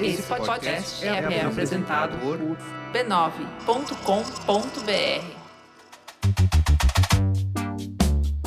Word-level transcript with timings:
Esse 0.00 0.22
podcast 0.22 1.04
é, 1.04 1.08
é 1.08 1.44
apresentado 1.44 2.18
por 2.18 2.38
b9.com.br. 2.92 3.96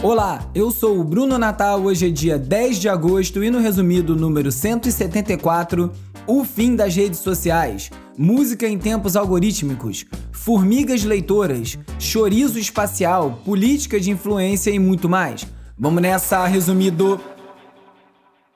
Olá, 0.02 0.50
eu 0.56 0.72
sou 0.72 1.00
o 1.00 1.04
Bruno 1.04 1.38
Natal. 1.38 1.82
Hoje 1.82 2.08
é 2.08 2.10
dia 2.10 2.38
10 2.38 2.78
de 2.78 2.88
agosto 2.88 3.44
e 3.44 3.50
no 3.50 3.60
resumido 3.60 4.16
número 4.16 4.52
174, 4.52 5.92
o 6.26 6.44
fim 6.46 6.76
das 6.76 6.96
redes 6.96 7.20
sociais, 7.20 7.90
música 8.18 8.68
em 8.68 8.78
tempos 8.78 9.16
algorítmicos, 9.16 10.06
formigas 10.32 11.04
leitoras, 11.04 11.78
chorizo 11.98 12.58
espacial, 12.60 13.42
política 13.44 14.00
de 14.00 14.12
influência 14.12 14.72
e 14.72 14.80
muito 14.80 15.10
mais. 15.10 15.46
Vamos 15.78 16.02
nessa, 16.02 16.46
resumido. 16.46 17.20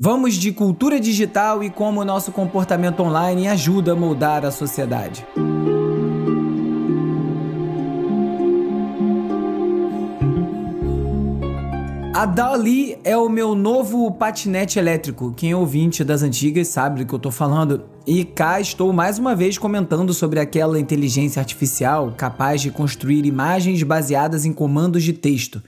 Vamos 0.00 0.34
de 0.34 0.52
cultura 0.52 1.00
digital 1.00 1.60
e 1.60 1.68
como 1.68 2.00
o 2.00 2.04
nosso 2.04 2.30
comportamento 2.30 3.00
online 3.02 3.48
ajuda 3.48 3.94
a 3.94 3.96
moldar 3.96 4.44
a 4.44 4.50
sociedade. 4.52 5.26
A 12.14 12.24
Dali 12.26 12.96
é 13.02 13.16
o 13.16 13.28
meu 13.28 13.56
novo 13.56 14.08
patinete 14.12 14.78
elétrico. 14.78 15.34
Quem 15.36 15.50
é 15.50 15.56
ouvinte 15.56 16.04
das 16.04 16.22
antigas 16.22 16.68
sabe 16.68 17.00
do 17.00 17.08
que 17.08 17.12
eu 17.12 17.18
tô 17.18 17.32
falando. 17.32 17.82
E 18.06 18.24
cá 18.24 18.60
estou 18.60 18.92
mais 18.92 19.18
uma 19.18 19.34
vez 19.34 19.58
comentando 19.58 20.14
sobre 20.14 20.38
aquela 20.38 20.78
inteligência 20.78 21.40
artificial 21.40 22.14
capaz 22.16 22.62
de 22.62 22.70
construir 22.70 23.26
imagens 23.26 23.82
baseadas 23.82 24.44
em 24.44 24.52
comandos 24.52 25.02
de 25.02 25.12
texto. 25.12 25.60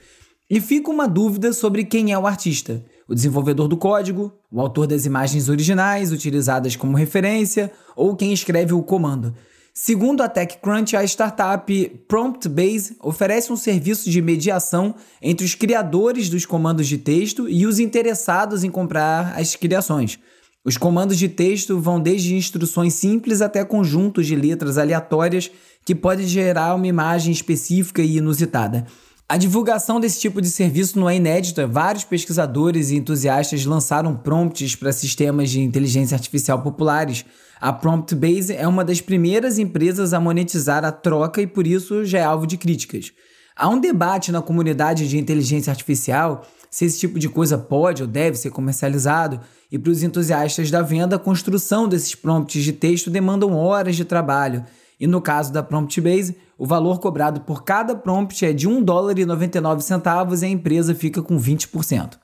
E 0.49 0.61
fica 0.61 0.89
uma 0.89 1.05
dúvida 1.05 1.51
sobre 1.51 1.83
quem 1.83 2.13
é 2.13 2.17
o 2.17 2.25
artista: 2.25 2.81
o 3.11 3.15
desenvolvedor 3.15 3.67
do 3.67 3.75
código, 3.75 4.31
o 4.49 4.61
autor 4.61 4.87
das 4.87 5.05
imagens 5.05 5.49
originais 5.49 6.13
utilizadas 6.13 6.77
como 6.77 6.95
referência 6.95 7.69
ou 7.93 8.15
quem 8.15 8.31
escreve 8.31 8.73
o 8.73 8.81
comando. 8.81 9.35
Segundo 9.73 10.21
a 10.21 10.29
TechCrunch, 10.29 10.95
a 10.95 11.03
startup 11.03 11.89
PromptBase 12.07 12.95
oferece 13.01 13.51
um 13.51 13.57
serviço 13.57 14.09
de 14.09 14.21
mediação 14.21 14.95
entre 15.21 15.45
os 15.45 15.55
criadores 15.55 16.29
dos 16.29 16.45
comandos 16.45 16.87
de 16.87 16.97
texto 16.97 17.49
e 17.49 17.65
os 17.65 17.79
interessados 17.79 18.63
em 18.63 18.69
comprar 18.69 19.37
as 19.37 19.57
criações. 19.57 20.17
Os 20.63 20.77
comandos 20.77 21.17
de 21.17 21.27
texto 21.27 21.79
vão 21.79 21.99
desde 21.99 22.35
instruções 22.35 22.93
simples 22.93 23.41
até 23.41 23.65
conjuntos 23.65 24.25
de 24.25 24.35
letras 24.37 24.77
aleatórias 24.77 25.51
que 25.83 25.95
podem 25.95 26.27
gerar 26.27 26.75
uma 26.75 26.87
imagem 26.87 27.33
específica 27.33 28.01
e 28.01 28.17
inusitada. 28.17 28.85
A 29.31 29.37
divulgação 29.37 29.97
desse 29.97 30.19
tipo 30.19 30.41
de 30.41 30.49
serviço 30.49 30.99
não 30.99 31.09
é 31.09 31.15
inédita. 31.15 31.65
Vários 31.65 32.03
pesquisadores 32.03 32.89
e 32.89 32.97
entusiastas 32.97 33.63
lançaram 33.63 34.13
prompts 34.13 34.75
para 34.75 34.91
sistemas 34.91 35.49
de 35.49 35.61
inteligência 35.61 36.15
artificial 36.15 36.61
populares. 36.61 37.23
A 37.61 37.71
PromptBase 37.71 38.53
é 38.53 38.67
uma 38.67 38.83
das 38.83 38.99
primeiras 38.99 39.57
empresas 39.57 40.11
a 40.11 40.19
monetizar 40.19 40.83
a 40.83 40.91
troca 40.91 41.41
e 41.41 41.47
por 41.47 41.65
isso 41.65 42.03
já 42.03 42.19
é 42.19 42.23
alvo 42.23 42.45
de 42.45 42.57
críticas. 42.57 43.13
Há 43.55 43.69
um 43.69 43.79
debate 43.79 44.33
na 44.33 44.41
comunidade 44.41 45.07
de 45.07 45.17
inteligência 45.17 45.71
artificial 45.71 46.45
se 46.69 46.83
esse 46.83 46.99
tipo 46.99 47.17
de 47.17 47.29
coisa 47.29 47.57
pode 47.57 48.01
ou 48.01 48.09
deve 48.09 48.37
ser 48.37 48.49
comercializado, 48.49 49.39
e 49.71 49.79
para 49.79 49.91
os 49.91 50.03
entusiastas 50.03 50.69
da 50.69 50.81
venda, 50.81 51.15
a 51.15 51.19
construção 51.19 51.87
desses 51.87 52.15
prompts 52.15 52.63
de 52.63 52.73
texto 52.73 53.09
demandam 53.09 53.53
horas 53.53 53.95
de 53.95 54.03
trabalho. 54.03 54.65
E 55.01 55.07
no 55.07 55.19
caso 55.19 55.51
da 55.51 55.63
PromptBase, 55.63 56.37
o 56.55 56.67
valor 56.67 56.99
cobrado 56.99 57.41
por 57.41 57.63
cada 57.63 57.95
prompt 57.95 58.45
é 58.45 58.53
de 58.53 58.67
1 58.67 58.83
dólar 58.83 59.17
e 59.17 59.25
99 59.25 59.81
centavos 59.81 60.43
e 60.43 60.45
a 60.45 60.49
empresa 60.49 60.93
fica 60.93 61.23
com 61.23 61.39
20%. 61.39 62.19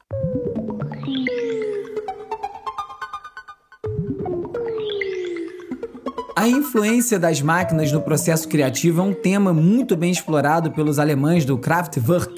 A 6.35 6.47
influência 6.47 7.17
das 7.17 7.41
máquinas 7.41 7.91
no 7.91 7.99
processo 7.99 8.47
criativo 8.47 9.01
é 9.01 9.03
um 9.03 9.13
tema 9.13 9.51
muito 9.51 9.97
bem 9.97 10.11
explorado 10.11 10.69
pelos 10.69 10.99
alemães 10.99 11.45
do 11.45 11.57
Kraftwerk. 11.57 12.31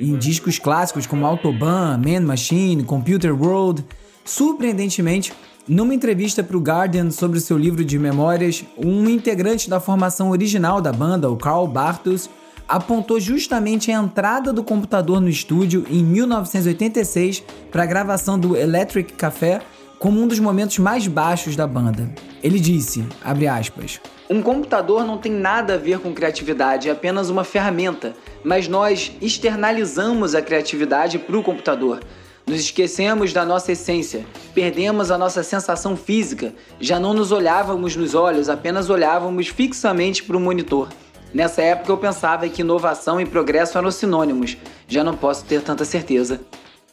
Em 0.00 0.18
discos 0.18 0.58
clássicos 0.58 1.06
como 1.06 1.24
Autobahn, 1.24 1.96
Man 1.98 2.26
Machine, 2.26 2.82
Computer 2.82 3.32
World, 3.32 3.84
surpreendentemente, 4.24 5.32
numa 5.68 5.94
entrevista 5.94 6.42
para 6.42 6.56
o 6.56 6.60
Guardian 6.60 7.10
sobre 7.10 7.38
o 7.38 7.40
seu 7.40 7.56
livro 7.56 7.84
de 7.84 7.98
memórias, 7.98 8.64
um 8.76 9.08
integrante 9.08 9.68
da 9.68 9.80
formação 9.80 10.30
original 10.30 10.80
da 10.80 10.92
banda, 10.92 11.30
o 11.30 11.36
Carl 11.36 11.66
Bartos, 11.66 12.28
apontou 12.68 13.18
justamente 13.18 13.90
a 13.90 14.00
entrada 14.00 14.52
do 14.52 14.62
computador 14.62 15.20
no 15.20 15.28
estúdio 15.28 15.84
em 15.90 16.04
1986 16.04 17.42
para 17.70 17.82
a 17.82 17.86
gravação 17.86 18.38
do 18.38 18.56
Electric 18.56 19.12
Café 19.14 19.60
como 19.98 20.18
um 20.18 20.26
dos 20.26 20.38
momentos 20.38 20.78
mais 20.78 21.06
baixos 21.06 21.56
da 21.56 21.66
banda. 21.66 22.08
Ele 22.42 22.58
disse, 22.58 23.04
aspas, 23.22 24.00
um 24.30 24.40
computador 24.40 25.04
não 25.04 25.18
tem 25.18 25.32
nada 25.32 25.74
a 25.74 25.76
ver 25.76 25.98
com 25.98 26.14
criatividade, 26.14 26.88
é 26.88 26.92
apenas 26.92 27.28
uma 27.28 27.44
ferramenta, 27.44 28.14
mas 28.42 28.66
nós 28.66 29.12
externalizamos 29.20 30.34
a 30.34 30.40
criatividade 30.40 31.18
para 31.18 31.36
o 31.36 31.42
computador. 31.42 32.00
Nos 32.50 32.62
esquecemos 32.62 33.32
da 33.32 33.44
nossa 33.44 33.70
essência, 33.70 34.26
perdemos 34.52 35.12
a 35.12 35.16
nossa 35.16 35.40
sensação 35.40 35.96
física, 35.96 36.52
já 36.80 36.98
não 36.98 37.14
nos 37.14 37.30
olhávamos 37.30 37.94
nos 37.94 38.12
olhos, 38.12 38.48
apenas 38.48 38.90
olhávamos 38.90 39.46
fixamente 39.46 40.24
para 40.24 40.36
o 40.36 40.40
monitor. 40.40 40.88
Nessa 41.32 41.62
época 41.62 41.92
eu 41.92 41.96
pensava 41.96 42.48
que 42.48 42.62
inovação 42.62 43.20
e 43.20 43.24
progresso 43.24 43.78
eram 43.78 43.88
sinônimos, 43.92 44.56
já 44.88 45.04
não 45.04 45.16
posso 45.16 45.44
ter 45.44 45.62
tanta 45.62 45.84
certeza. 45.84 46.40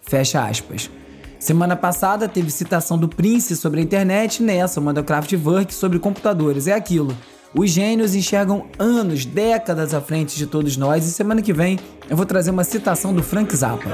Fecha 0.03 0.45
aspas. 0.45 0.91
Semana 1.39 1.75
passada 1.75 2.27
teve 2.27 2.51
citação 2.51 2.95
do 2.95 3.09
Prince 3.09 3.57
sobre 3.57 3.79
a 3.79 3.83
internet, 3.83 4.43
nessa, 4.43 4.79
uma 4.79 4.93
da 4.93 5.01
Kraftwerk 5.01 5.73
sobre 5.73 5.97
computadores. 5.97 6.67
É 6.67 6.73
aquilo. 6.73 7.17
Os 7.55 7.71
gênios 7.71 8.13
enxergam 8.13 8.67
anos, 8.77 9.25
décadas 9.25 9.95
à 9.95 10.01
frente 10.01 10.37
de 10.37 10.45
todos 10.45 10.77
nós, 10.77 11.03
e 11.07 11.11
semana 11.11 11.41
que 11.41 11.51
vem 11.51 11.79
eu 12.07 12.15
vou 12.15 12.27
trazer 12.27 12.51
uma 12.51 12.63
citação 12.63 13.11
do 13.11 13.23
Frank 13.23 13.55
Zappa. 13.55 13.89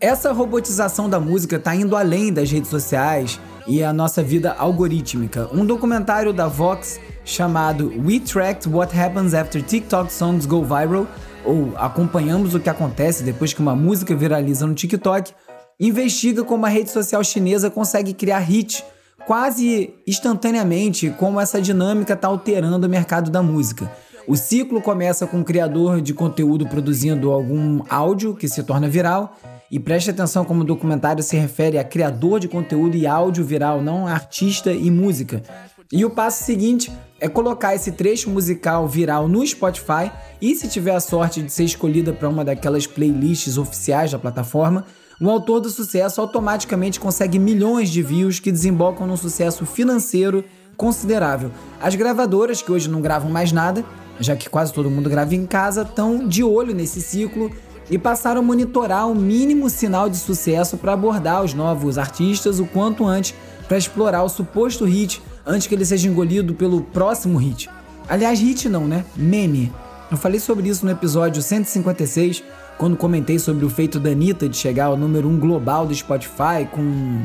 Essa 0.00 0.30
robotização 0.30 1.10
da 1.10 1.18
música 1.18 1.56
está 1.56 1.74
indo 1.74 1.96
além 1.96 2.32
das 2.32 2.48
redes 2.48 2.70
sociais 2.70 3.40
e 3.66 3.82
a 3.82 3.92
nossa 3.92 4.22
vida 4.22 4.52
algorítmica. 4.52 5.48
Um 5.52 5.66
documentário 5.66 6.32
da 6.32 6.46
Vox 6.46 7.00
chamado 7.24 7.92
We 8.06 8.20
Tracked 8.20 8.68
What 8.68 8.96
Happens 8.96 9.34
After 9.34 9.60
TikTok 9.60 10.12
Songs 10.12 10.46
Go 10.46 10.62
Viral, 10.62 11.08
ou 11.44 11.76
Acompanhamos 11.76 12.54
o 12.54 12.60
que 12.60 12.70
acontece 12.70 13.24
depois 13.24 13.52
que 13.52 13.60
uma 13.60 13.74
música 13.74 14.14
viraliza 14.14 14.64
no 14.64 14.74
TikTok, 14.74 15.32
investiga 15.80 16.44
como 16.44 16.66
a 16.66 16.68
rede 16.68 16.90
social 16.90 17.24
chinesa 17.24 17.68
consegue 17.68 18.14
criar 18.14 18.48
hits 18.48 18.84
quase 19.26 19.92
instantaneamente, 20.06 21.10
como 21.18 21.40
essa 21.40 21.60
dinâmica 21.60 22.14
está 22.14 22.28
alterando 22.28 22.86
o 22.86 22.90
mercado 22.90 23.28
da 23.28 23.42
música. 23.42 23.90
O 24.28 24.36
ciclo 24.36 24.82
começa 24.82 25.26
com 25.26 25.40
o 25.40 25.44
criador 25.44 26.02
de 26.02 26.12
conteúdo 26.12 26.66
produzindo 26.66 27.32
algum 27.32 27.80
áudio 27.88 28.34
que 28.34 28.46
se 28.46 28.62
torna 28.62 28.86
viral. 28.86 29.34
E 29.70 29.80
preste 29.80 30.10
atenção 30.10 30.44
como 30.44 30.60
o 30.60 30.66
documentário 30.66 31.22
se 31.22 31.34
refere 31.34 31.78
a 31.78 31.84
criador 31.84 32.38
de 32.38 32.46
conteúdo 32.46 32.94
e 32.94 33.06
áudio 33.06 33.42
viral, 33.42 33.80
não 33.80 34.06
artista 34.06 34.70
e 34.70 34.90
música. 34.90 35.42
E 35.90 36.04
o 36.04 36.10
passo 36.10 36.44
seguinte 36.44 36.92
é 37.18 37.26
colocar 37.26 37.74
esse 37.74 37.92
trecho 37.92 38.28
musical 38.28 38.86
viral 38.86 39.26
no 39.28 39.46
Spotify 39.46 40.12
e, 40.42 40.54
se 40.54 40.68
tiver 40.68 40.94
a 40.94 41.00
sorte 41.00 41.42
de 41.42 41.50
ser 41.50 41.64
escolhida 41.64 42.12
para 42.12 42.28
uma 42.28 42.44
daquelas 42.44 42.86
playlists 42.86 43.56
oficiais 43.56 44.12
da 44.12 44.18
plataforma, 44.18 44.84
o 45.18 45.30
autor 45.30 45.60
do 45.60 45.70
sucesso 45.70 46.20
automaticamente 46.20 47.00
consegue 47.00 47.38
milhões 47.38 47.88
de 47.88 48.02
views 48.02 48.38
que 48.38 48.52
desembocam 48.52 49.06
num 49.06 49.16
sucesso 49.16 49.64
financeiro 49.64 50.44
considerável. 50.76 51.50
As 51.80 51.94
gravadoras, 51.94 52.60
que 52.60 52.70
hoje 52.70 52.90
não 52.90 53.00
gravam 53.00 53.30
mais 53.30 53.52
nada, 53.52 53.84
já 54.20 54.36
que 54.36 54.48
quase 54.48 54.72
todo 54.72 54.90
mundo 54.90 55.08
grava 55.08 55.34
em 55.34 55.46
casa, 55.46 55.82
estão 55.82 56.26
de 56.26 56.42
olho 56.42 56.74
nesse 56.74 57.00
ciclo 57.00 57.50
e 57.90 57.96
passaram 57.98 58.40
a 58.40 58.42
monitorar 58.42 59.08
o 59.08 59.14
mínimo 59.14 59.70
sinal 59.70 60.08
de 60.10 60.16
sucesso 60.16 60.76
para 60.76 60.92
abordar 60.92 61.42
os 61.42 61.54
novos 61.54 61.98
artistas 61.98 62.60
o 62.60 62.66
quanto 62.66 63.06
antes 63.06 63.34
para 63.66 63.78
explorar 63.78 64.22
o 64.22 64.28
suposto 64.28 64.84
hit 64.84 65.22
antes 65.46 65.66
que 65.66 65.74
ele 65.74 65.84
seja 65.84 66.08
engolido 66.08 66.54
pelo 66.54 66.82
próximo 66.82 67.38
hit. 67.38 67.68
Aliás, 68.08 68.40
hit 68.40 68.68
não, 68.68 68.86
né? 68.86 69.04
Meme. 69.16 69.72
Eu 70.10 70.16
falei 70.16 70.40
sobre 70.40 70.68
isso 70.68 70.84
no 70.84 70.92
episódio 70.92 71.42
156 71.42 72.42
quando 72.78 72.96
comentei 72.96 73.38
sobre 73.38 73.64
o 73.64 73.70
feito 73.70 73.98
da 73.98 74.10
Anitta 74.10 74.48
de 74.48 74.56
chegar 74.56 74.86
ao 74.86 74.96
número 74.96 75.28
1 75.28 75.32
um 75.32 75.38
global 75.38 75.86
do 75.86 75.94
Spotify 75.94 76.66
com. 76.70 77.22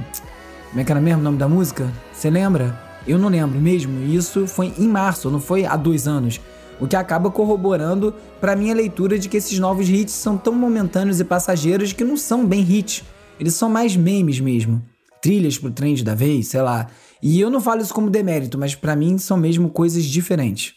Como 0.70 0.82
é 0.82 0.84
que 0.84 0.92
era 0.92 1.00
mesmo 1.00 1.22
o 1.22 1.24
nome 1.24 1.38
da 1.38 1.48
música? 1.48 1.90
Você 2.12 2.30
lembra? 2.30 2.78
Eu 3.08 3.20
não 3.20 3.30
lembro 3.30 3.60
mesmo. 3.60 4.04
Isso 4.04 4.48
foi 4.48 4.74
em 4.78 4.88
março, 4.88 5.30
não 5.30 5.40
foi 5.40 5.66
há 5.66 5.76
dois 5.76 6.08
anos. 6.08 6.42
O 6.84 6.88
que 6.88 6.98
acaba 6.98 7.32
corroborando 7.32 8.14
para 8.42 8.58
minha 8.58 8.76
leitura 8.76 9.18
de 9.18 9.30
que 9.30 9.38
esses 9.38 9.58
novos 9.58 9.88
hits 9.88 10.12
são 10.12 10.38
tão 10.38 10.54
momentâneos 10.54 11.18
e 11.18 11.24
passageiros 11.24 11.94
que 11.94 12.04
não 12.04 12.18
são 12.18 12.46
bem 12.46 12.60
hits. 12.60 13.06
Eles 13.40 13.54
são 13.54 13.70
mais 13.70 13.96
memes 13.96 14.42
mesmo. 14.42 14.84
Trilhas 15.22 15.58
pro 15.58 15.72
trend 15.72 16.04
da 16.04 16.14
vez, 16.14 16.48
sei 16.48 16.62
lá. 16.62 16.88
E 17.22 17.40
eu 17.40 17.50
não 17.50 17.62
falo 17.62 17.82
isso 17.82 17.94
como 17.94 18.10
demérito, 18.10 18.58
mas 18.58 18.76
para 18.76 18.98
mim 18.98 19.18
são 19.18 19.38
mesmo 19.38 19.70
coisas 19.70 20.04
diferentes. 20.04 20.74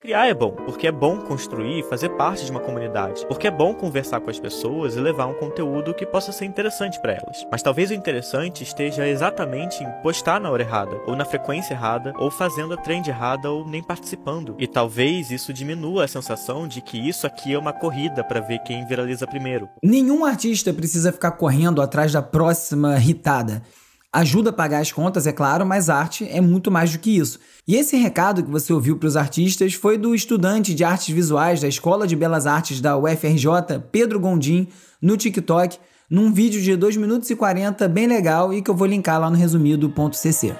Criar 0.00 0.28
é 0.28 0.34
bom, 0.34 0.52
porque 0.52 0.86
é 0.86 0.92
bom 0.92 1.18
construir 1.18 1.80
e 1.80 1.82
fazer 1.82 2.10
parte 2.10 2.44
de 2.44 2.52
uma 2.52 2.60
comunidade, 2.60 3.26
porque 3.26 3.48
é 3.48 3.50
bom 3.50 3.74
conversar 3.74 4.20
com 4.20 4.30
as 4.30 4.38
pessoas 4.38 4.94
e 4.94 5.00
levar 5.00 5.26
um 5.26 5.34
conteúdo 5.34 5.92
que 5.92 6.06
possa 6.06 6.30
ser 6.30 6.44
interessante 6.44 7.00
para 7.02 7.14
elas. 7.14 7.44
Mas 7.50 7.64
talvez 7.64 7.90
o 7.90 7.94
interessante 7.94 8.62
esteja 8.62 9.08
exatamente 9.08 9.82
em 9.82 9.90
postar 10.00 10.40
na 10.40 10.52
hora 10.52 10.62
errada, 10.62 11.00
ou 11.04 11.16
na 11.16 11.24
frequência 11.24 11.74
errada, 11.74 12.12
ou 12.16 12.30
fazendo 12.30 12.74
a 12.74 12.76
trend 12.76 13.08
errada, 13.10 13.50
ou 13.50 13.66
nem 13.66 13.82
participando. 13.82 14.54
E 14.56 14.68
talvez 14.68 15.32
isso 15.32 15.52
diminua 15.52 16.04
a 16.04 16.08
sensação 16.08 16.68
de 16.68 16.80
que 16.80 16.96
isso 16.96 17.26
aqui 17.26 17.52
é 17.52 17.58
uma 17.58 17.72
corrida 17.72 18.22
para 18.22 18.38
ver 18.38 18.60
quem 18.60 18.86
viraliza 18.86 19.26
primeiro. 19.26 19.68
Nenhum 19.82 20.24
artista 20.24 20.72
precisa 20.72 21.10
ficar 21.10 21.32
correndo 21.32 21.82
atrás 21.82 22.12
da 22.12 22.22
próxima 22.22 22.96
hitada. 23.00 23.64
Ajuda 24.10 24.48
a 24.48 24.52
pagar 24.54 24.80
as 24.80 24.90
contas, 24.90 25.26
é 25.26 25.32
claro, 25.32 25.66
mas 25.66 25.90
arte 25.90 26.26
é 26.30 26.40
muito 26.40 26.70
mais 26.70 26.92
do 26.92 26.98
que 26.98 27.18
isso. 27.18 27.38
E 27.66 27.76
esse 27.76 27.94
recado 27.94 28.42
que 28.42 28.50
você 28.50 28.72
ouviu 28.72 28.96
para 28.96 29.06
os 29.06 29.18
artistas 29.18 29.74
foi 29.74 29.98
do 29.98 30.14
estudante 30.14 30.74
de 30.74 30.82
artes 30.82 31.14
visuais 31.14 31.60
da 31.60 31.68
Escola 31.68 32.06
de 32.06 32.16
Belas 32.16 32.46
Artes 32.46 32.80
da 32.80 32.96
UFRJ, 32.96 33.80
Pedro 33.92 34.18
Gondim, 34.18 34.66
no 35.00 35.14
TikTok, 35.14 35.76
num 36.08 36.32
vídeo 36.32 36.62
de 36.62 36.74
2 36.74 36.96
minutos 36.96 37.28
e 37.28 37.36
40 37.36 37.86
bem 37.86 38.06
legal 38.06 38.54
e 38.54 38.62
que 38.62 38.70
eu 38.70 38.74
vou 38.74 38.86
linkar 38.86 39.20
lá 39.20 39.28
no 39.28 39.36
resumido.cc. 39.36 40.56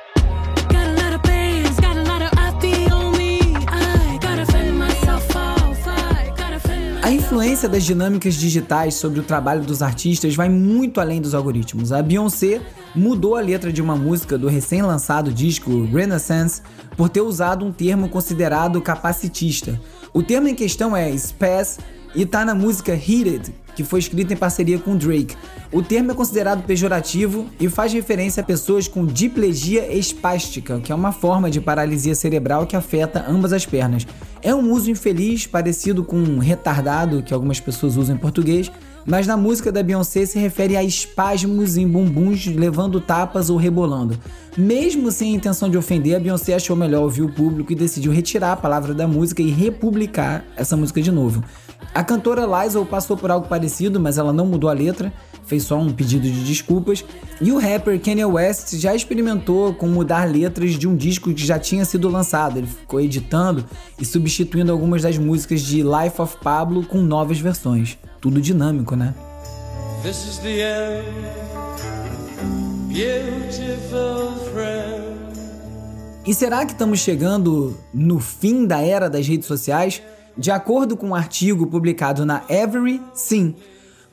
A 7.02 7.10
influência 7.10 7.66
das 7.66 7.84
dinâmicas 7.84 8.34
digitais 8.34 8.96
sobre 8.96 9.20
o 9.20 9.22
trabalho 9.22 9.62
dos 9.62 9.80
artistas 9.80 10.36
vai 10.36 10.50
muito 10.50 11.00
além 11.00 11.22
dos 11.22 11.34
algoritmos. 11.34 11.90
A 11.90 12.02
Beyoncé 12.02 12.60
mudou 12.94 13.36
a 13.36 13.40
letra 13.40 13.72
de 13.72 13.82
uma 13.82 13.96
música 13.96 14.38
do 14.38 14.48
recém-lançado 14.48 15.32
disco 15.32 15.84
Renaissance 15.84 16.62
por 16.96 17.08
ter 17.08 17.20
usado 17.20 17.64
um 17.64 17.72
termo 17.72 18.08
considerado 18.08 18.80
capacitista. 18.80 19.80
O 20.12 20.22
termo 20.22 20.48
em 20.48 20.54
questão 20.54 20.96
é 20.96 21.10
spaz 21.16 21.78
e 22.14 22.24
tá 22.24 22.44
na 22.44 22.54
música 22.54 22.92
Heated, 22.92 23.52
que 23.76 23.84
foi 23.84 24.00
escrita 24.00 24.32
em 24.32 24.36
parceria 24.36 24.78
com 24.78 24.96
Drake. 24.96 25.36
O 25.70 25.82
termo 25.82 26.10
é 26.10 26.14
considerado 26.14 26.64
pejorativo 26.64 27.46
e 27.60 27.68
faz 27.68 27.92
referência 27.92 28.40
a 28.40 28.44
pessoas 28.44 28.88
com 28.88 29.06
diplegia 29.06 29.92
espástica, 29.92 30.80
que 30.80 30.90
é 30.90 30.94
uma 30.94 31.12
forma 31.12 31.50
de 31.50 31.60
paralisia 31.60 32.14
cerebral 32.14 32.66
que 32.66 32.74
afeta 32.74 33.24
ambas 33.28 33.52
as 33.52 33.66
pernas. 33.66 34.06
É 34.42 34.54
um 34.54 34.72
uso 34.72 34.90
infeliz, 34.90 35.46
parecido 35.46 36.02
com 36.02 36.38
retardado, 36.38 37.22
que 37.22 37.34
algumas 37.34 37.60
pessoas 37.60 37.96
usam 37.96 38.16
em 38.16 38.18
português, 38.18 38.72
mas 39.08 39.26
na 39.26 39.38
música 39.38 39.72
da 39.72 39.82
Beyoncé 39.82 40.26
se 40.26 40.38
refere 40.38 40.76
a 40.76 40.84
espasmos 40.84 41.78
em 41.78 41.88
bumbuns 41.88 42.44
levando 42.46 43.00
tapas 43.00 43.48
ou 43.48 43.56
rebolando. 43.56 44.18
Mesmo 44.54 45.10
sem 45.10 45.32
a 45.32 45.36
intenção 45.36 45.70
de 45.70 45.78
ofender, 45.78 46.14
a 46.14 46.20
Beyoncé 46.20 46.54
achou 46.54 46.76
melhor 46.76 47.02
ouvir 47.02 47.22
o 47.22 47.32
público 47.32 47.72
e 47.72 47.74
decidiu 47.74 48.12
retirar 48.12 48.52
a 48.52 48.56
palavra 48.56 48.92
da 48.92 49.08
música 49.08 49.40
e 49.40 49.50
republicar 49.50 50.44
essa 50.56 50.76
música 50.76 51.00
de 51.00 51.10
novo. 51.10 51.42
A 51.94 52.04
cantora 52.04 52.44
Lizzo 52.44 52.84
passou 52.84 53.16
por 53.16 53.30
algo 53.30 53.48
parecido, 53.48 53.98
mas 53.98 54.18
ela 54.18 54.32
não 54.32 54.44
mudou 54.44 54.68
a 54.68 54.74
letra, 54.74 55.10
fez 55.46 55.62
só 55.62 55.78
um 55.78 55.90
pedido 55.90 56.30
de 56.30 56.44
desculpas. 56.44 57.02
E 57.40 57.50
o 57.50 57.58
rapper 57.58 57.98
Kanye 57.98 58.26
West 58.26 58.74
já 58.76 58.94
experimentou 58.94 59.72
com 59.72 59.88
mudar 59.88 60.28
letras 60.28 60.74
de 60.74 60.86
um 60.86 60.94
disco 60.94 61.32
que 61.32 61.46
já 61.46 61.58
tinha 61.58 61.86
sido 61.86 62.10
lançado. 62.10 62.58
Ele 62.58 62.66
ficou 62.66 63.00
editando 63.00 63.64
e 63.98 64.04
substituindo 64.04 64.70
algumas 64.70 65.00
das 65.00 65.16
músicas 65.16 65.62
de 65.62 65.82
Life 65.82 66.20
of 66.20 66.36
Pablo 66.42 66.84
com 66.84 66.98
novas 66.98 67.40
versões. 67.40 67.96
Tudo 68.20 68.40
dinâmico, 68.40 68.96
né? 68.96 69.14
This 70.02 70.26
is 70.26 70.38
the 70.38 70.60
end, 70.60 71.04
beautiful 72.88 74.34
friend. 74.52 75.18
E 76.26 76.34
será 76.34 76.66
que 76.66 76.72
estamos 76.72 77.00
chegando 77.00 77.76
no 77.94 78.18
fim 78.18 78.66
da 78.66 78.80
era 78.80 79.08
das 79.08 79.26
redes 79.26 79.46
sociais? 79.46 80.02
De 80.36 80.50
acordo 80.50 80.96
com 80.96 81.08
um 81.08 81.14
artigo 81.14 81.66
publicado 81.66 82.26
na 82.26 82.42
Every, 82.48 83.00
sim. 83.14 83.54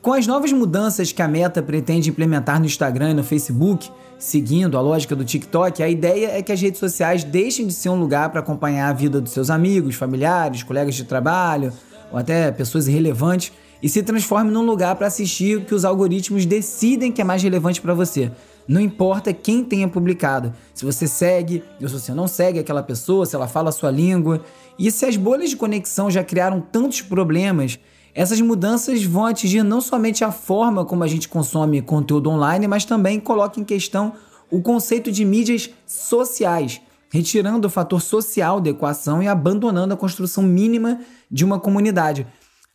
Com 0.01 0.13
as 0.13 0.25
novas 0.27 0.51
mudanças 0.51 1.11
que 1.11 1.21
a 1.21 1.27
Meta 1.27 1.61
pretende 1.61 2.09
implementar 2.09 2.59
no 2.59 2.65
Instagram 2.65 3.11
e 3.11 3.13
no 3.15 3.23
Facebook, 3.23 3.89
seguindo 4.19 4.77
a 4.77 4.81
lógica 4.81 5.15
do 5.15 5.25
TikTok, 5.25 5.81
a 5.81 5.89
ideia 5.89 6.37
é 6.37 6.41
que 6.41 6.51
as 6.51 6.61
redes 6.61 6.79
sociais 6.79 7.23
deixem 7.23 7.65
de 7.67 7.73
ser 7.73 7.89
um 7.89 7.99
lugar 7.99 8.29
para 8.29 8.39
acompanhar 8.39 8.89
a 8.89 8.93
vida 8.93 9.19
dos 9.19 9.31
seus 9.31 9.49
amigos, 9.49 9.95
familiares, 9.95 10.63
colegas 10.63 10.93
de 10.93 11.03
trabalho 11.03 11.73
ou 12.11 12.19
até 12.19 12.51
pessoas 12.51 12.87
irrelevantes 12.87 13.51
e 13.81 13.89
se 13.89 14.01
transformem 14.04 14.51
num 14.51 14.66
lugar 14.66 14.95
para 14.95 15.07
assistir 15.07 15.57
o 15.57 15.66
que 15.66 15.75
os 15.75 15.86
algoritmos 15.86 16.45
decidem 16.45 17.12
que 17.12 17.22
é 17.22 17.24
mais 17.24 17.42
relevante 17.44 17.81
para 17.81 17.94
você. 17.94 18.31
Não 18.68 18.81
importa 18.81 19.31
quem 19.31 19.63
tenha 19.63 19.88
publicado, 19.88 20.54
se 20.74 20.83
você 20.83 21.07
segue 21.07 21.63
ou 21.80 21.88
se 21.88 21.94
você 21.94 22.13
não 22.13 22.27
segue 22.27 22.60
aquela 22.60 22.81
pessoa, 22.81 23.25
se 23.25 23.36
ela 23.36 23.48
fala 23.48 23.69
a 23.69 23.72
sua 23.72 23.92
língua. 23.92 24.42
E 24.77 24.92
se 24.92 25.06
as 25.06 25.16
bolhas 25.16 25.51
de 25.51 25.56
conexão 25.56 26.10
já 26.10 26.24
criaram 26.24 26.60
tantos 26.60 27.01
problemas, 27.01 27.80
essas 28.13 28.42
mudanças 28.42 29.04
vão 29.04 29.25
atingir 29.25 29.62
não 29.62 29.81
somente 29.81 30.24
a 30.24 30.31
forma 30.31 30.83
como 30.83 31.04
a 31.04 31.07
gente 31.07 31.30
consome 31.30 31.81
conteúdo 31.81 32.30
online, 32.30 32.68
mas 32.68 32.86
também 32.86 33.19
coloca 33.19 33.60
em 33.60 33.63
questão 33.63 34.13
o 34.50 34.62
conceito 34.62 35.12
de 35.12 35.25
mídias 35.25 35.69
sociais, 35.86 36.81
retirando 37.12 37.68
o 37.68 37.69
fator 37.69 38.01
social 38.01 38.60
da 38.60 38.69
equação 38.69 39.22
e 39.22 39.27
abandonando 39.27 39.94
a 39.94 39.98
construção 39.98 40.42
mínima 40.42 41.01
de 41.30 41.45
uma 41.45 41.60
comunidade. 41.60 42.25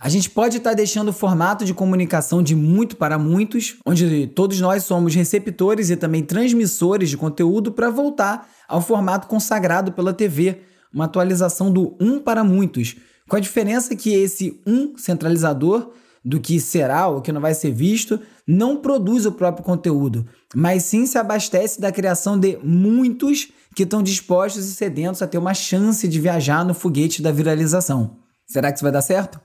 A 0.03 0.09
gente 0.09 0.31
pode 0.31 0.57
estar 0.57 0.71
tá 0.71 0.77
deixando 0.77 1.09
o 1.09 1.13
formato 1.13 1.63
de 1.63 1.75
comunicação 1.75 2.43
de 2.43 2.57
muito 2.57 2.97
para 2.97 3.19
muitos, 3.19 3.77
onde 3.85 4.27
todos 4.29 4.59
nós 4.59 4.83
somos 4.85 5.15
receptores 5.15 5.91
e 5.91 5.97
também 5.97 6.23
transmissores 6.23 7.11
de 7.11 7.19
conteúdo, 7.19 7.71
para 7.71 7.91
voltar 7.91 8.49
ao 8.67 8.81
formato 8.81 9.29
consagrado 9.29 9.93
pela 9.93 10.15
TV, 10.15 10.63
uma 10.91 11.05
atualização 11.05 11.71
do 11.71 11.99
um 12.01 12.19
para 12.19 12.43
muitos, 12.43 12.97
com 13.29 13.37
a 13.37 13.41
diferença 13.41 13.95
que 13.95 14.15
esse 14.15 14.59
um 14.67 14.97
centralizador 14.97 15.91
do 16.25 16.41
que 16.41 16.59
será 16.59 17.07
ou 17.09 17.21
que 17.21 17.31
não 17.31 17.41
vai 17.41 17.53
ser 17.53 17.71
visto 17.71 18.19
não 18.47 18.79
produz 18.79 19.27
o 19.27 19.33
próprio 19.33 19.65
conteúdo, 19.65 20.27
mas 20.55 20.85
sim 20.85 21.05
se 21.05 21.19
abastece 21.19 21.79
da 21.79 21.93
criação 21.93 22.39
de 22.39 22.59
muitos 22.63 23.49
que 23.77 23.83
estão 23.83 24.03
dispostos 24.03 24.65
e 24.65 24.75
sedentos 24.75 25.21
a 25.21 25.27
ter 25.27 25.37
uma 25.37 25.53
chance 25.53 26.09
de 26.09 26.19
viajar 26.19 26.65
no 26.65 26.73
foguete 26.73 27.21
da 27.21 27.31
viralização. 27.31 28.17
Será 28.47 28.73
que 28.73 28.79
isso 28.79 28.85
vai 28.85 28.93
dar 28.93 29.03
certo? 29.03 29.39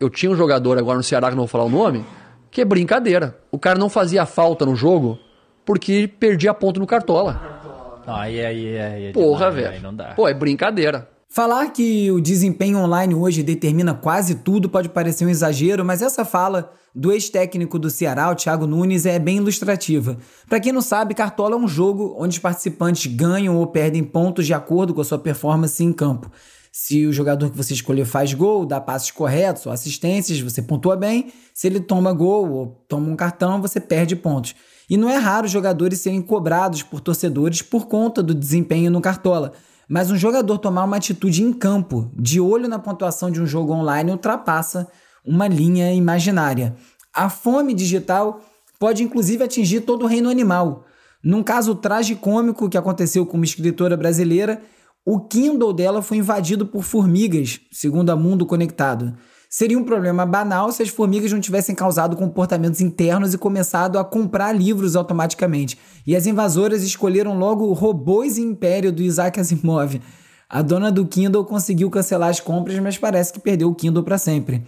Eu 0.00 0.08
tinha 0.08 0.32
um 0.32 0.36
jogador 0.36 0.78
agora 0.78 0.96
no 0.96 1.04
Ceará, 1.04 1.28
que 1.28 1.36
não 1.36 1.42
vou 1.42 1.48
falar 1.48 1.64
o 1.64 1.68
nome, 1.68 2.04
que 2.50 2.62
é 2.62 2.64
brincadeira. 2.64 3.38
O 3.52 3.58
cara 3.58 3.78
não 3.78 3.90
fazia 3.90 4.24
falta 4.24 4.64
no 4.64 4.74
jogo 4.74 5.18
porque 5.64 6.08
perdia 6.08 6.54
ponto 6.54 6.80
no 6.80 6.86
Cartola. 6.86 7.60
Aí, 8.06 8.44
aí, 8.44 8.78
aí. 8.78 9.04
É 9.06 9.12
Porra, 9.12 9.50
velho. 9.50 9.94
Pô, 10.16 10.26
é 10.26 10.32
brincadeira. 10.32 11.08
Falar 11.28 11.70
que 11.70 12.10
o 12.10 12.20
desempenho 12.20 12.78
online 12.78 13.14
hoje 13.14 13.42
determina 13.42 13.94
quase 13.94 14.36
tudo 14.36 14.68
pode 14.68 14.88
parecer 14.88 15.24
um 15.24 15.28
exagero, 15.28 15.84
mas 15.84 16.02
essa 16.02 16.24
fala 16.24 16.72
do 16.92 17.12
ex-técnico 17.12 17.78
do 17.78 17.88
Ceará, 17.88 18.28
o 18.30 18.34
Thiago 18.34 18.66
Nunes, 18.66 19.06
é 19.06 19.16
bem 19.16 19.36
ilustrativa. 19.36 20.16
Para 20.48 20.58
quem 20.58 20.72
não 20.72 20.82
sabe, 20.82 21.14
Cartola 21.14 21.54
é 21.54 21.58
um 21.58 21.68
jogo 21.68 22.16
onde 22.18 22.36
os 22.36 22.42
participantes 22.42 23.06
ganham 23.06 23.56
ou 23.56 23.66
perdem 23.68 24.02
pontos 24.02 24.44
de 24.44 24.54
acordo 24.54 24.92
com 24.92 25.02
a 25.02 25.04
sua 25.04 25.20
performance 25.20 25.84
em 25.84 25.92
campo. 25.92 26.32
Se 26.72 27.04
o 27.04 27.12
jogador 27.12 27.50
que 27.50 27.56
você 27.56 27.74
escolher 27.74 28.04
faz 28.04 28.32
gol, 28.32 28.64
dá 28.64 28.80
passes 28.80 29.10
corretos 29.10 29.66
ou 29.66 29.72
assistências, 29.72 30.38
você 30.40 30.62
pontua 30.62 30.96
bem. 30.96 31.32
Se 31.52 31.66
ele 31.66 31.80
toma 31.80 32.12
gol 32.12 32.50
ou 32.50 32.66
toma 32.88 33.10
um 33.10 33.16
cartão, 33.16 33.60
você 33.60 33.80
perde 33.80 34.14
pontos. 34.14 34.54
E 34.88 34.96
não 34.96 35.08
é 35.08 35.16
raro 35.16 35.48
jogadores 35.48 36.00
serem 36.00 36.22
cobrados 36.22 36.82
por 36.82 37.00
torcedores 37.00 37.60
por 37.60 37.86
conta 37.86 38.22
do 38.22 38.34
desempenho 38.34 38.90
no 38.90 39.00
Cartola. 39.00 39.52
Mas 39.88 40.12
um 40.12 40.16
jogador 40.16 40.58
tomar 40.58 40.84
uma 40.84 40.96
atitude 40.96 41.42
em 41.42 41.52
campo, 41.52 42.08
de 42.16 42.40
olho 42.40 42.68
na 42.68 42.78
pontuação 42.78 43.30
de 43.30 43.42
um 43.42 43.46
jogo 43.46 43.72
online, 43.72 44.12
ultrapassa 44.12 44.86
uma 45.24 45.48
linha 45.48 45.92
imaginária. 45.92 46.76
A 47.12 47.28
fome 47.28 47.74
digital 47.74 48.40
pode 48.78 49.02
inclusive 49.02 49.42
atingir 49.42 49.80
todo 49.80 50.04
o 50.04 50.06
reino 50.06 50.30
animal. 50.30 50.84
Num 51.22 51.42
caso 51.42 51.74
tragicômico 51.74 52.68
que 52.68 52.78
aconteceu 52.78 53.26
com 53.26 53.36
uma 53.36 53.44
escritora 53.44 53.96
brasileira, 53.96 54.62
o 55.04 55.20
Kindle 55.20 55.72
dela 55.72 56.02
foi 56.02 56.18
invadido 56.18 56.66
por 56.66 56.82
formigas, 56.82 57.60
segundo 57.72 58.10
a 58.10 58.16
Mundo 58.16 58.44
Conectado. 58.44 59.14
Seria 59.48 59.78
um 59.78 59.82
problema 59.82 60.24
banal 60.24 60.70
se 60.70 60.82
as 60.82 60.90
formigas 60.90 61.32
não 61.32 61.40
tivessem 61.40 61.74
causado 61.74 62.16
comportamentos 62.16 62.80
internos 62.80 63.34
e 63.34 63.38
começado 63.38 63.98
a 63.98 64.04
comprar 64.04 64.52
livros 64.52 64.94
automaticamente. 64.94 65.76
E 66.06 66.14
as 66.14 66.26
invasoras 66.26 66.84
escolheram 66.84 67.36
logo 67.36 67.72
Robôs 67.72 68.38
e 68.38 68.42
Império 68.42 68.92
do 68.92 69.02
Isaac 69.02 69.40
Asimov. 69.40 70.00
A 70.48 70.62
dona 70.62 70.92
do 70.92 71.06
Kindle 71.06 71.44
conseguiu 71.44 71.90
cancelar 71.90 72.28
as 72.28 72.38
compras, 72.38 72.78
mas 72.78 72.96
parece 72.98 73.32
que 73.32 73.40
perdeu 73.40 73.68
o 73.68 73.74
Kindle 73.74 74.04
para 74.04 74.18
sempre. 74.18 74.62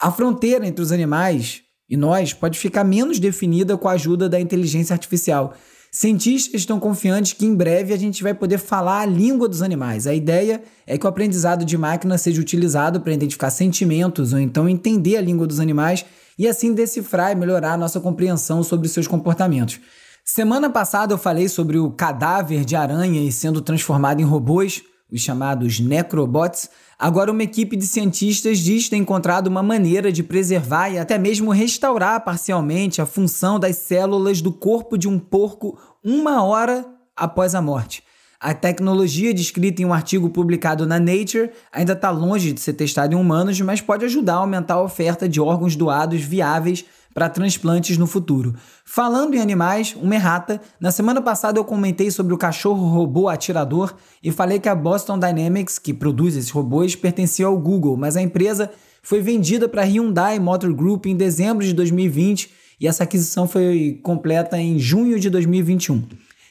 A 0.00 0.10
fronteira 0.10 0.66
entre 0.66 0.82
os 0.82 0.92
animais 0.92 1.62
e 1.88 1.96
nós 1.96 2.32
pode 2.32 2.58
ficar 2.58 2.84
menos 2.84 3.18
definida 3.18 3.76
com 3.76 3.88
a 3.88 3.92
ajuda 3.92 4.28
da 4.28 4.40
inteligência 4.40 4.94
artificial. 4.94 5.52
Cientistas 5.94 6.62
estão 6.62 6.80
confiantes 6.80 7.34
que 7.34 7.44
em 7.44 7.54
breve 7.54 7.92
a 7.92 7.98
gente 7.98 8.22
vai 8.22 8.32
poder 8.32 8.56
falar 8.56 9.00
a 9.00 9.06
língua 9.06 9.46
dos 9.46 9.60
animais. 9.60 10.06
A 10.06 10.14
ideia 10.14 10.62
é 10.86 10.96
que 10.96 11.04
o 11.04 11.08
aprendizado 11.08 11.66
de 11.66 11.76
máquina 11.76 12.16
seja 12.16 12.40
utilizado 12.40 13.02
para 13.02 13.12
identificar 13.12 13.50
sentimentos 13.50 14.32
ou 14.32 14.38
então 14.38 14.66
entender 14.66 15.18
a 15.18 15.20
língua 15.20 15.46
dos 15.46 15.60
animais 15.60 16.02
e 16.38 16.48
assim 16.48 16.72
decifrar 16.72 17.32
e 17.32 17.34
melhorar 17.34 17.74
a 17.74 17.76
nossa 17.76 18.00
compreensão 18.00 18.62
sobre 18.62 18.88
seus 18.88 19.06
comportamentos. 19.06 19.80
Semana 20.24 20.70
passada 20.70 21.12
eu 21.12 21.18
falei 21.18 21.46
sobre 21.46 21.78
o 21.78 21.90
cadáver 21.90 22.64
de 22.64 22.74
aranha 22.74 23.22
e 23.22 23.30
sendo 23.30 23.60
transformado 23.60 24.18
em 24.18 24.24
robôs, 24.24 24.82
os 25.12 25.20
chamados 25.20 25.78
necrobots. 25.78 26.70
Agora, 26.98 27.30
uma 27.30 27.42
equipe 27.42 27.76
de 27.76 27.86
cientistas 27.86 28.58
diz 28.58 28.88
ter 28.88 28.96
encontrado 28.96 29.48
uma 29.48 29.62
maneira 29.62 30.10
de 30.10 30.22
preservar 30.22 30.88
e 30.88 30.98
até 30.98 31.18
mesmo 31.18 31.50
restaurar 31.50 32.24
parcialmente 32.24 33.02
a 33.02 33.06
função 33.06 33.60
das 33.60 33.76
células 33.76 34.40
do 34.40 34.52
corpo 34.52 34.96
de 34.96 35.06
um 35.06 35.18
porco 35.18 35.78
uma 36.02 36.42
hora 36.42 36.86
após 37.14 37.54
a 37.54 37.60
morte. 37.60 38.02
A 38.40 38.52
tecnologia 38.54 39.32
descrita 39.32 39.82
em 39.82 39.84
um 39.84 39.92
artigo 39.92 40.28
publicado 40.28 40.84
na 40.84 40.98
Nature 40.98 41.50
ainda 41.70 41.92
está 41.92 42.10
longe 42.10 42.52
de 42.52 42.60
ser 42.60 42.72
testada 42.72 43.14
em 43.14 43.16
humanos, 43.16 43.60
mas 43.60 43.80
pode 43.80 44.04
ajudar 44.04 44.34
a 44.34 44.38
aumentar 44.38 44.74
a 44.74 44.82
oferta 44.82 45.28
de 45.28 45.40
órgãos 45.40 45.76
doados 45.76 46.20
viáveis 46.22 46.84
para 47.14 47.28
transplantes 47.28 47.98
no 47.98 48.06
futuro. 48.06 48.54
Falando 48.84 49.34
em 49.34 49.40
animais, 49.40 49.96
uma 50.00 50.14
errata, 50.14 50.60
na 50.80 50.90
semana 50.90 51.20
passada 51.20 51.58
eu 51.58 51.64
comentei 51.64 52.10
sobre 52.10 52.34
o 52.34 52.38
cachorro 52.38 52.88
robô 52.88 53.28
atirador 53.28 53.94
e 54.22 54.30
falei 54.30 54.58
que 54.58 54.68
a 54.68 54.74
Boston 54.74 55.18
Dynamics, 55.18 55.78
que 55.78 55.92
produz 55.94 56.36
esses 56.36 56.50
robôs, 56.50 56.96
pertencia 56.96 57.46
ao 57.46 57.58
Google, 57.58 57.96
mas 57.96 58.16
a 58.16 58.22
empresa 58.22 58.70
foi 59.02 59.20
vendida 59.20 59.68
para 59.68 59.82
a 59.82 59.86
Hyundai 59.86 60.38
Motor 60.38 60.72
Group 60.72 61.06
em 61.06 61.16
dezembro 61.16 61.64
de 61.64 61.72
2020 61.72 62.50
e 62.80 62.86
essa 62.86 63.04
aquisição 63.04 63.46
foi 63.46 64.00
completa 64.02 64.58
em 64.58 64.78
junho 64.78 65.18
de 65.18 65.30
2021. 65.30 66.02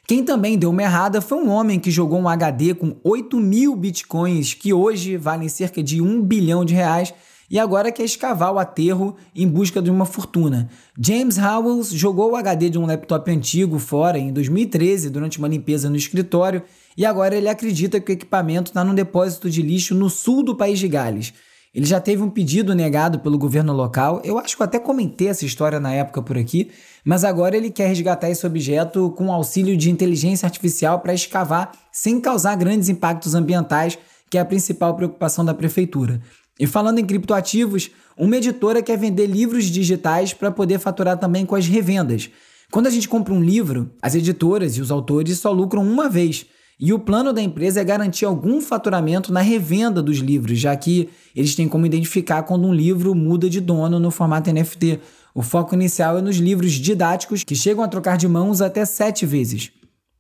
Quem 0.08 0.24
também 0.24 0.58
deu 0.58 0.70
uma 0.70 0.82
errada 0.82 1.22
foi 1.22 1.38
um 1.38 1.50
homem 1.50 1.80
que 1.80 1.90
jogou 1.90 2.20
um 2.20 2.28
HD 2.28 2.74
com 2.74 2.96
8 3.04 3.40
mil 3.40 3.76
bitcoins, 3.76 4.54
que 4.54 4.74
hoje 4.74 5.16
valem 5.16 5.48
cerca 5.48 5.82
de 5.82 6.02
1 6.02 6.22
bilhão 6.24 6.66
de 6.66 6.74
reais, 6.74 7.14
e 7.52 7.60
agora 7.60 7.92
quer 7.92 8.06
escavar 8.06 8.54
o 8.54 8.58
aterro 8.58 9.18
em 9.36 9.46
busca 9.46 9.82
de 9.82 9.92
uma 9.92 10.06
fortuna. 10.06 10.70
James 10.98 11.38
Howells 11.38 11.94
jogou 11.94 12.32
o 12.32 12.36
HD 12.38 12.70
de 12.70 12.80
um 12.80 12.86
laptop 12.86 13.30
antigo 13.30 13.78
fora 13.78 14.18
em 14.18 14.32
2013 14.32 15.10
durante 15.10 15.38
uma 15.38 15.50
limpeza 15.50 15.90
no 15.90 15.98
escritório 15.98 16.64
e 16.96 17.06
agora 17.06 17.36
ele 17.36 17.50
acredita 17.50 18.00
que 18.00 18.10
o 18.10 18.14
equipamento 18.14 18.72
está 18.72 18.86
num 18.86 18.96
depósito 18.96 19.50
de 19.50 19.62
lixo 19.62 19.94
no 19.94 20.10
sul 20.10 20.42
do 20.42 20.56
país 20.56 20.80
de 20.80 20.88
Gales. 20.88 21.34
Ele 21.74 21.86
já 21.86 22.00
teve 22.00 22.22
um 22.22 22.30
pedido 22.30 22.74
negado 22.74 23.20
pelo 23.20 23.38
governo 23.38 23.72
local. 23.72 24.22
Eu 24.26 24.38
acho 24.38 24.56
que 24.56 24.62
eu 24.62 24.66
até 24.66 24.78
comentei 24.78 25.30
essa 25.30 25.46
história 25.46 25.80
na 25.80 25.94
época 25.94 26.22
por 26.22 26.38
aqui, 26.38 26.70
mas 27.04 27.24
agora 27.24 27.56
ele 27.56 27.70
quer 27.70 27.88
resgatar 27.88 28.30
esse 28.30 28.46
objeto 28.46 29.10
com 29.12 29.32
auxílio 29.32 29.76
de 29.76 29.90
inteligência 29.90 30.46
artificial 30.46 31.00
para 31.00 31.14
escavar 31.14 31.72
sem 31.92 32.20
causar 32.20 32.56
grandes 32.56 32.90
impactos 32.90 33.36
ambientais, 33.36 33.98
que 34.30 34.38
é 34.38 34.42
a 34.42 34.46
principal 34.46 34.96
preocupação 34.96 35.46
da 35.46 35.54
prefeitura. 35.54 36.22
E 36.60 36.68
falando 36.68 37.00
em 37.00 37.06
criptoativos, 37.06 37.90
uma 38.18 38.38
editora 38.38 38.82
quer 38.82 38.98
vender 38.98 39.26
livros 39.26 39.66
digitais 39.66 40.34
para 40.34 40.52
poder 40.52 40.80
faturar 40.80 41.18
também 41.18 41.46
com 41.46 41.56
as 41.56 41.66
revendas. 41.66 42.30
Quando 42.72 42.88
a 42.88 42.90
gente 42.90 43.10
compra 43.10 43.34
um 43.34 43.44
livro, 43.44 43.92
as 44.02 44.16
editoras 44.16 44.78
e 44.78 44.82
os 44.82 44.92
autores 44.92 45.40
só 45.40 45.52
lucram 45.52 45.84
uma 45.84 46.08
vez. 46.08 46.46
E 46.80 46.94
o 46.94 47.00
plano 47.00 47.32
da 47.32 47.42
empresa 47.42 47.82
é 47.82 47.84
garantir 47.84 48.26
algum 48.26 48.60
faturamento 48.60 49.32
na 49.32 49.42
revenda 49.42 50.02
dos 50.02 50.18
livros, 50.18 50.58
já 50.58 50.76
que 50.76 51.10
eles 51.36 51.54
têm 51.54 51.68
como 51.68 51.86
identificar 51.86 52.42
quando 52.44 52.66
um 52.66 52.74
livro 52.74 53.14
muda 53.14 53.50
de 53.50 53.60
dono 53.60 54.00
no 54.00 54.10
formato 54.10 54.52
NFT. 54.52 55.00
O 55.36 55.44
foco 55.44 55.76
inicial 55.76 56.18
é 56.18 56.22
nos 56.22 56.38
livros 56.38 56.72
didáticos 56.72 57.44
que 57.44 57.56
chegam 57.56 57.84
a 57.84 57.88
trocar 57.88 58.18
de 58.18 58.28
mãos 58.28 58.62
até 58.62 58.84
sete 58.84 59.26
vezes. 59.26 59.72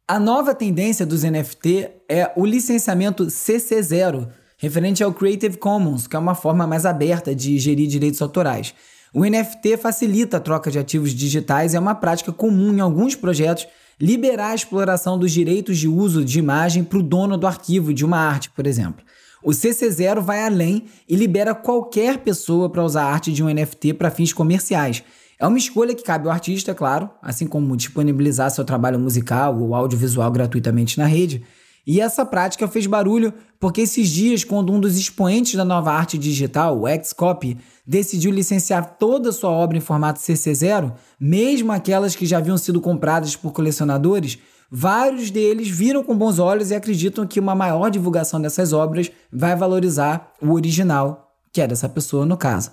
A 0.07 0.19
nova 0.19 0.53
tendência 0.53 1.05
dos 1.05 1.23
NFT 1.23 1.89
é 2.07 2.31
o 2.35 2.45
licenciamento 2.45 3.25
CC0, 3.27 4.27
referente 4.61 5.03
ao 5.03 5.11
Creative 5.11 5.57
Commons, 5.57 6.05
que 6.05 6.15
é 6.15 6.19
uma 6.19 6.35
forma 6.35 6.67
mais 6.67 6.85
aberta 6.85 7.33
de 7.33 7.57
gerir 7.57 7.87
direitos 7.87 8.21
autorais. 8.21 8.75
O 9.11 9.25
NFT 9.25 9.75
facilita 9.75 10.37
a 10.37 10.39
troca 10.39 10.69
de 10.69 10.77
ativos 10.77 11.15
digitais 11.15 11.73
e 11.73 11.77
é 11.77 11.79
uma 11.79 11.95
prática 11.95 12.31
comum 12.31 12.71
em 12.71 12.79
alguns 12.79 13.15
projetos 13.15 13.67
liberar 13.99 14.51
a 14.51 14.55
exploração 14.55 15.17
dos 15.17 15.31
direitos 15.31 15.79
de 15.79 15.87
uso 15.87 16.23
de 16.23 16.37
imagem 16.37 16.83
para 16.83 16.99
o 16.99 17.03
dono 17.03 17.37
do 17.37 17.47
arquivo 17.47 17.91
de 17.91 18.05
uma 18.05 18.19
arte, 18.19 18.51
por 18.51 18.67
exemplo. 18.67 19.03
O 19.43 19.49
CC0 19.49 20.21
vai 20.21 20.45
além 20.45 20.85
e 21.09 21.15
libera 21.15 21.55
qualquer 21.55 22.19
pessoa 22.19 22.69
para 22.69 22.83
usar 22.83 23.05
a 23.05 23.11
arte 23.11 23.33
de 23.33 23.43
um 23.43 23.51
NFT 23.51 23.95
para 23.95 24.11
fins 24.11 24.31
comerciais. 24.31 25.03
É 25.39 25.47
uma 25.47 25.57
escolha 25.57 25.95
que 25.95 26.03
cabe 26.03 26.27
ao 26.27 26.31
artista, 26.31 26.75
claro, 26.75 27.09
assim 27.19 27.47
como 27.47 27.75
disponibilizar 27.75 28.51
seu 28.51 28.63
trabalho 28.63 28.99
musical 28.99 29.59
ou 29.59 29.73
audiovisual 29.73 30.29
gratuitamente 30.31 30.99
na 30.99 31.07
rede. 31.07 31.43
E 31.85 31.99
essa 31.99 32.25
prática 32.25 32.67
fez 32.67 32.85
barulho 32.85 33.33
porque 33.59 33.81
esses 33.81 34.09
dias, 34.09 34.43
quando 34.43 34.73
um 34.73 34.79
dos 34.79 34.97
expoentes 34.97 35.55
da 35.55 35.65
nova 35.65 35.91
arte 35.91 36.17
digital, 36.17 36.81
o 36.81 36.85
Xcopy, 37.03 37.57
decidiu 37.85 38.31
licenciar 38.31 38.97
toda 38.97 39.31
sua 39.31 39.49
obra 39.49 39.77
em 39.77 39.81
formato 39.81 40.19
CC0, 40.19 40.93
mesmo 41.19 41.71
aquelas 41.71 42.15
que 42.15 42.25
já 42.25 42.37
haviam 42.37 42.57
sido 42.57 42.81
compradas 42.81 43.35
por 43.35 43.51
colecionadores, 43.51 44.39
vários 44.71 45.29
deles 45.29 45.67
viram 45.69 46.03
com 46.03 46.17
bons 46.17 46.39
olhos 46.39 46.71
e 46.71 46.75
acreditam 46.75 47.27
que 47.27 47.39
uma 47.39 47.53
maior 47.53 47.89
divulgação 47.89 48.41
dessas 48.41 48.73
obras 48.73 49.11
vai 49.31 49.55
valorizar 49.55 50.31
o 50.41 50.53
original, 50.53 51.35
que 51.51 51.61
é 51.61 51.67
dessa 51.67 51.89
pessoa 51.89 52.25
no 52.25 52.37
caso. 52.37 52.71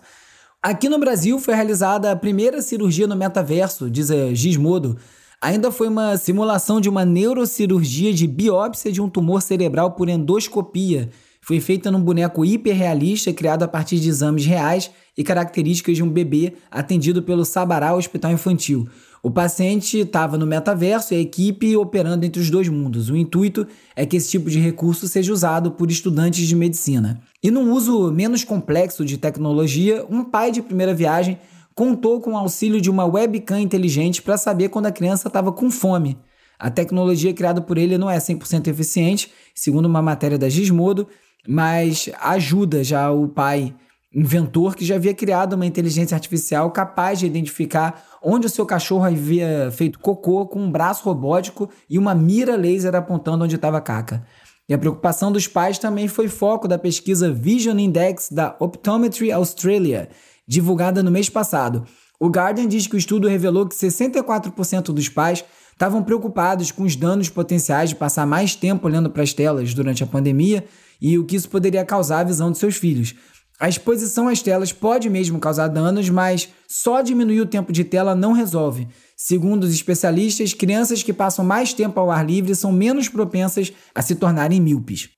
Aqui 0.62 0.88
no 0.88 0.98
Brasil 0.98 1.38
foi 1.38 1.54
realizada 1.54 2.10
a 2.10 2.16
primeira 2.16 2.60
cirurgia 2.60 3.06
no 3.06 3.14
metaverso, 3.14 3.90
diz 3.90 4.10
a 4.10 4.34
Gizmodo, 4.34 4.98
Ainda 5.40 5.70
foi 5.70 5.86
uma 5.86 6.16
simulação 6.16 6.80
de 6.80 6.88
uma 6.88 7.04
neurocirurgia 7.04 8.12
de 8.12 8.26
biópsia 8.26 8.90
de 8.90 9.00
um 9.00 9.08
tumor 9.08 9.40
cerebral 9.40 9.92
por 9.92 10.08
endoscopia. 10.08 11.10
Foi 11.40 11.60
feita 11.60 11.92
num 11.92 12.02
boneco 12.02 12.44
hiperrealista 12.44 13.32
criado 13.32 13.62
a 13.62 13.68
partir 13.68 14.00
de 14.00 14.08
exames 14.08 14.44
reais 14.44 14.90
e 15.16 15.22
características 15.22 15.96
de 15.96 16.02
um 16.02 16.10
bebê 16.10 16.54
atendido 16.68 17.22
pelo 17.22 17.44
Sabará 17.44 17.94
Hospital 17.94 18.32
Infantil. 18.32 18.88
O 19.22 19.30
paciente 19.30 19.98
estava 19.98 20.36
no 20.36 20.44
metaverso 20.44 21.14
e 21.14 21.16
a 21.16 21.20
equipe 21.20 21.76
operando 21.76 22.26
entre 22.26 22.42
os 22.42 22.50
dois 22.50 22.68
mundos. 22.68 23.08
O 23.08 23.16
intuito 23.16 23.64
é 23.94 24.04
que 24.04 24.16
esse 24.16 24.30
tipo 24.30 24.50
de 24.50 24.58
recurso 24.58 25.06
seja 25.06 25.32
usado 25.32 25.70
por 25.70 25.88
estudantes 25.88 26.48
de 26.48 26.56
medicina. 26.56 27.20
E 27.40 27.48
num 27.48 27.72
uso 27.72 28.10
menos 28.10 28.42
complexo 28.42 29.04
de 29.04 29.16
tecnologia, 29.16 30.04
um 30.10 30.24
pai 30.24 30.50
de 30.50 30.62
primeira 30.62 30.92
viagem 30.92 31.38
contou 31.78 32.20
com 32.20 32.32
o 32.32 32.36
auxílio 32.36 32.80
de 32.80 32.90
uma 32.90 33.04
webcam 33.04 33.60
inteligente 33.60 34.20
para 34.20 34.36
saber 34.36 34.68
quando 34.68 34.86
a 34.86 34.90
criança 34.90 35.28
estava 35.28 35.52
com 35.52 35.70
fome. 35.70 36.18
A 36.58 36.68
tecnologia 36.68 37.32
criada 37.32 37.60
por 37.60 37.78
ele 37.78 37.96
não 37.96 38.10
é 38.10 38.18
100% 38.18 38.66
eficiente, 38.66 39.30
segundo 39.54 39.86
uma 39.86 40.02
matéria 40.02 40.36
da 40.36 40.48
Gizmodo, 40.48 41.06
mas 41.46 42.10
ajuda 42.20 42.82
já 42.82 43.12
o 43.12 43.28
pai 43.28 43.76
inventor 44.12 44.74
que 44.74 44.84
já 44.84 44.96
havia 44.96 45.14
criado 45.14 45.52
uma 45.52 45.66
inteligência 45.66 46.16
artificial 46.16 46.68
capaz 46.72 47.20
de 47.20 47.26
identificar 47.26 48.02
onde 48.20 48.48
o 48.48 48.50
seu 48.50 48.66
cachorro 48.66 49.04
havia 49.04 49.70
feito 49.70 50.00
cocô 50.00 50.46
com 50.46 50.58
um 50.58 50.72
braço 50.72 51.04
robótico 51.04 51.70
e 51.88 51.96
uma 51.96 52.12
mira 52.12 52.56
laser 52.56 52.96
apontando 52.96 53.44
onde 53.44 53.54
estava 53.54 53.78
a 53.78 53.80
caca. 53.80 54.26
E 54.68 54.74
a 54.74 54.78
preocupação 54.78 55.30
dos 55.30 55.46
pais 55.46 55.78
também 55.78 56.08
foi 56.08 56.26
foco 56.26 56.66
da 56.66 56.76
pesquisa 56.76 57.32
Vision 57.32 57.78
Index 57.78 58.30
da 58.32 58.56
Optometry 58.58 59.30
Australia, 59.30 60.08
divulgada 60.48 61.02
no 61.02 61.10
mês 61.10 61.28
passado. 61.28 61.84
O 62.18 62.28
Guardian 62.28 62.66
diz 62.66 62.86
que 62.86 62.96
o 62.96 62.98
estudo 62.98 63.28
revelou 63.28 63.66
que 63.66 63.76
64% 63.76 64.84
dos 64.86 65.08
pais 65.08 65.44
estavam 65.72 66.02
preocupados 66.02 66.72
com 66.72 66.82
os 66.82 66.96
danos 66.96 67.28
potenciais 67.28 67.90
de 67.90 67.96
passar 67.96 68.26
mais 68.26 68.56
tempo 68.56 68.86
olhando 68.86 69.10
para 69.10 69.22
as 69.22 69.32
telas 69.32 69.74
durante 69.74 70.02
a 70.02 70.06
pandemia 70.06 70.64
e 71.00 71.16
o 71.16 71.24
que 71.24 71.36
isso 71.36 71.48
poderia 71.48 71.84
causar 71.84 72.20
à 72.20 72.24
visão 72.24 72.50
de 72.50 72.58
seus 72.58 72.76
filhos. 72.76 73.14
A 73.60 73.68
exposição 73.68 74.28
às 74.28 74.40
telas 74.40 74.72
pode 74.72 75.10
mesmo 75.10 75.38
causar 75.38 75.68
danos, 75.68 76.08
mas 76.08 76.48
só 76.68 77.02
diminuir 77.02 77.40
o 77.40 77.46
tempo 77.46 77.72
de 77.72 77.84
tela 77.84 78.14
não 78.14 78.32
resolve. 78.32 78.88
Segundo 79.16 79.64
os 79.64 79.72
especialistas, 79.72 80.54
crianças 80.54 81.02
que 81.02 81.12
passam 81.12 81.44
mais 81.44 81.72
tempo 81.72 81.98
ao 81.98 82.10
ar 82.10 82.24
livre 82.24 82.54
são 82.54 82.72
menos 82.72 83.08
propensas 83.08 83.72
a 83.94 84.00
se 84.00 84.14
tornarem 84.14 84.60
míopes. 84.60 85.10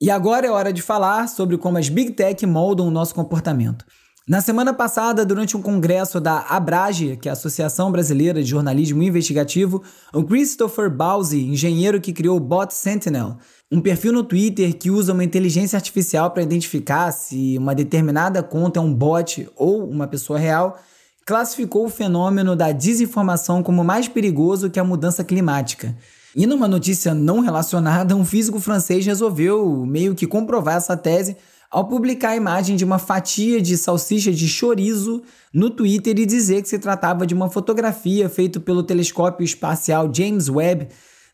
E 0.00 0.12
agora 0.12 0.46
é 0.46 0.50
hora 0.50 0.72
de 0.72 0.80
falar 0.80 1.28
sobre 1.28 1.58
como 1.58 1.76
as 1.76 1.88
Big 1.88 2.12
Tech 2.12 2.46
moldam 2.46 2.86
o 2.86 2.90
nosso 2.90 3.12
comportamento. 3.12 3.84
Na 4.28 4.40
semana 4.40 4.72
passada, 4.72 5.26
durante 5.26 5.56
um 5.56 5.62
congresso 5.62 6.20
da 6.20 6.40
Abrage, 6.40 7.16
que 7.16 7.28
é 7.28 7.30
a 7.30 7.32
Associação 7.32 7.90
Brasileira 7.90 8.40
de 8.40 8.48
Jornalismo 8.48 9.02
Investigativo, 9.02 9.82
o 10.14 10.22
Christopher 10.22 10.88
Bowsy, 10.88 11.48
engenheiro 11.48 12.00
que 12.00 12.12
criou 12.12 12.36
o 12.36 12.40
Bot 12.40 12.72
Sentinel, 12.72 13.38
um 13.72 13.80
perfil 13.80 14.12
no 14.12 14.22
Twitter 14.22 14.76
que 14.76 14.88
usa 14.88 15.12
uma 15.12 15.24
inteligência 15.24 15.76
artificial 15.76 16.30
para 16.30 16.44
identificar 16.44 17.10
se 17.10 17.58
uma 17.58 17.74
determinada 17.74 18.40
conta 18.40 18.78
é 18.78 18.82
um 18.82 18.94
bot 18.94 19.48
ou 19.56 19.88
uma 19.88 20.06
pessoa 20.06 20.38
real, 20.38 20.78
classificou 21.26 21.86
o 21.86 21.90
fenômeno 21.90 22.54
da 22.54 22.70
desinformação 22.70 23.64
como 23.64 23.82
mais 23.82 24.06
perigoso 24.06 24.70
que 24.70 24.78
a 24.78 24.84
mudança 24.84 25.24
climática. 25.24 25.96
E 26.38 26.46
numa 26.46 26.68
notícia 26.68 27.12
não 27.12 27.40
relacionada, 27.40 28.14
um 28.14 28.24
físico 28.24 28.60
francês 28.60 29.04
resolveu 29.04 29.84
meio 29.84 30.14
que 30.14 30.24
comprovar 30.24 30.76
essa 30.76 30.96
tese 30.96 31.36
ao 31.68 31.88
publicar 31.88 32.28
a 32.28 32.36
imagem 32.36 32.76
de 32.76 32.84
uma 32.84 32.96
fatia 32.96 33.60
de 33.60 33.76
salsicha 33.76 34.30
de 34.30 34.46
chorizo 34.46 35.20
no 35.52 35.68
Twitter 35.68 36.16
e 36.16 36.24
dizer 36.24 36.62
que 36.62 36.68
se 36.68 36.78
tratava 36.78 37.26
de 37.26 37.34
uma 37.34 37.50
fotografia 37.50 38.28
feita 38.28 38.60
pelo 38.60 38.84
telescópio 38.84 39.44
espacial 39.44 40.08
James 40.14 40.48
Webb 40.48 40.86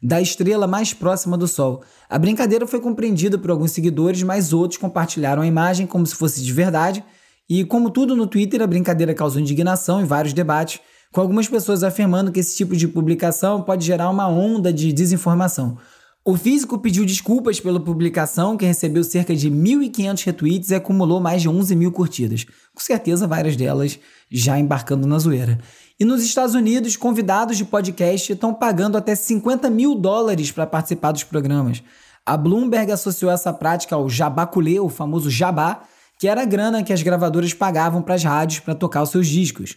da 0.03 0.23
estrela 0.23 0.67
mais 0.67 0.95
próxima 0.95 1.37
do 1.37 1.47
Sol. 1.47 1.83
A 2.09 2.19
brincadeira 2.19 2.67
foi 2.67 2.81
compreendida 2.81 3.37
por 3.37 3.51
alguns 3.51 3.73
seguidores, 3.73 4.23
mas 4.23 4.55
outros 4.55 4.81
compartilharam 4.81 5.43
a 5.43 5.47
imagem 5.47 5.87
como 5.87 6.07
se 6.07 6.15
fosse 6.15 6.43
de 6.43 6.51
verdade. 6.51 7.05
E 7.47 7.63
como 7.63 7.91
tudo 7.91 8.17
no 8.17 8.27
Twitter, 8.27 8.63
a 8.63 8.67
brincadeira 8.67 9.13
causou 9.13 9.39
indignação 9.39 10.01
e 10.01 10.07
vários 10.07 10.33
debates, 10.33 10.81
com 11.15 11.21
algumas 11.21 11.47
pessoas 11.47 11.85
afirmando 11.85 12.33
que 12.33 12.41
esse 12.41 12.57
tipo 12.57 12.77
de 12.77 12.89
publicação 12.89 13.63
pode 13.63 13.87
gerar 13.87 14.11
uma 14.11 14.27
onda 14.27 14.73
de 14.73 14.93
desinformação. 14.93 15.79
O 16.25 16.37
físico 16.37 16.77
pediu 16.77 17.07
desculpas 17.07 17.61
pela 17.61 17.79
publicação, 17.79 18.57
que 18.57 18.67
recebeu 18.67 19.05
cerca 19.05 19.33
de 19.37 19.49
1.500 19.49 20.25
retweets 20.25 20.71
e 20.71 20.75
acumulou 20.75 21.21
mais 21.21 21.41
de 21.41 21.49
11 21.49 21.77
mil 21.77 21.93
curtidas. 21.93 22.45
Com 22.75 22.81
certeza, 22.81 23.29
várias 23.29 23.55
delas 23.55 23.97
já 24.29 24.59
embarcando 24.59 25.07
na 25.07 25.17
zoeira. 25.17 25.61
E 26.01 26.05
nos 26.05 26.25
Estados 26.25 26.57
Unidos, 26.57 26.97
convidados 26.97 27.57
de 27.57 27.65
podcast 27.65 28.33
estão 28.33 28.53
pagando 28.53 28.99
até 28.99 29.15
50 29.15 29.71
mil 29.71 29.95
dólares 29.95 30.51
para 30.51 30.67
participar 30.67 31.13
dos 31.13 31.23
programas. 31.23 31.81
A 32.27 32.37
Bloomberg 32.37 32.91
associou 32.91 33.31
essa 33.31 33.53
prática 33.53 33.95
ao 33.95 34.11
jabaculê, 34.11 34.81
o 34.81 34.89
famoso 34.89 35.31
jabá, 35.31 35.83
que 36.19 36.27
era 36.27 36.43
a 36.43 36.47
grana 36.47 36.83
que 36.83 36.93
as 36.93 37.03
gravadoras 37.03 37.55
pagavam 37.55 38.03
para 38.03 38.17
as 38.17 38.25
rádios 38.25 38.59
para 38.59 38.75
tocar 38.75 39.05
os 39.05 39.11
seus 39.11 39.29
discos. 39.29 39.77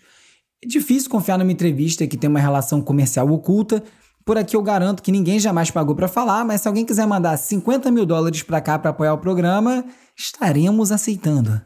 É 0.64 0.68
difícil 0.68 1.08
confiar 1.08 1.38
numa 1.38 1.52
entrevista 1.52 2.08
que 2.08 2.18
tem 2.18 2.28
uma 2.28 2.40
relação 2.40 2.82
comercial 2.82 3.30
oculta, 3.30 3.84
por 4.26 4.40
aqui 4.40 4.56
eu 4.56 4.62
garanto 4.64 5.04
que 5.04 5.12
ninguém 5.12 5.40
jamais 5.40 5.70
pagou 5.70 5.96
para 5.96 6.08
falar, 6.08 6.44
mas 6.44 6.62
se 6.62 6.68
alguém 6.68 6.84
quiser 6.84 7.06
mandar 7.06 7.38
50 7.38 7.92
mil 7.92 8.08
dólares 8.08 8.42
para 8.42 8.60
cá 8.60 8.80
para 8.80 8.90
apoiar 8.90 9.14
o 9.14 9.20
programa, 9.20 9.86
estaremos 10.18 10.92
aceitando. 10.92 11.62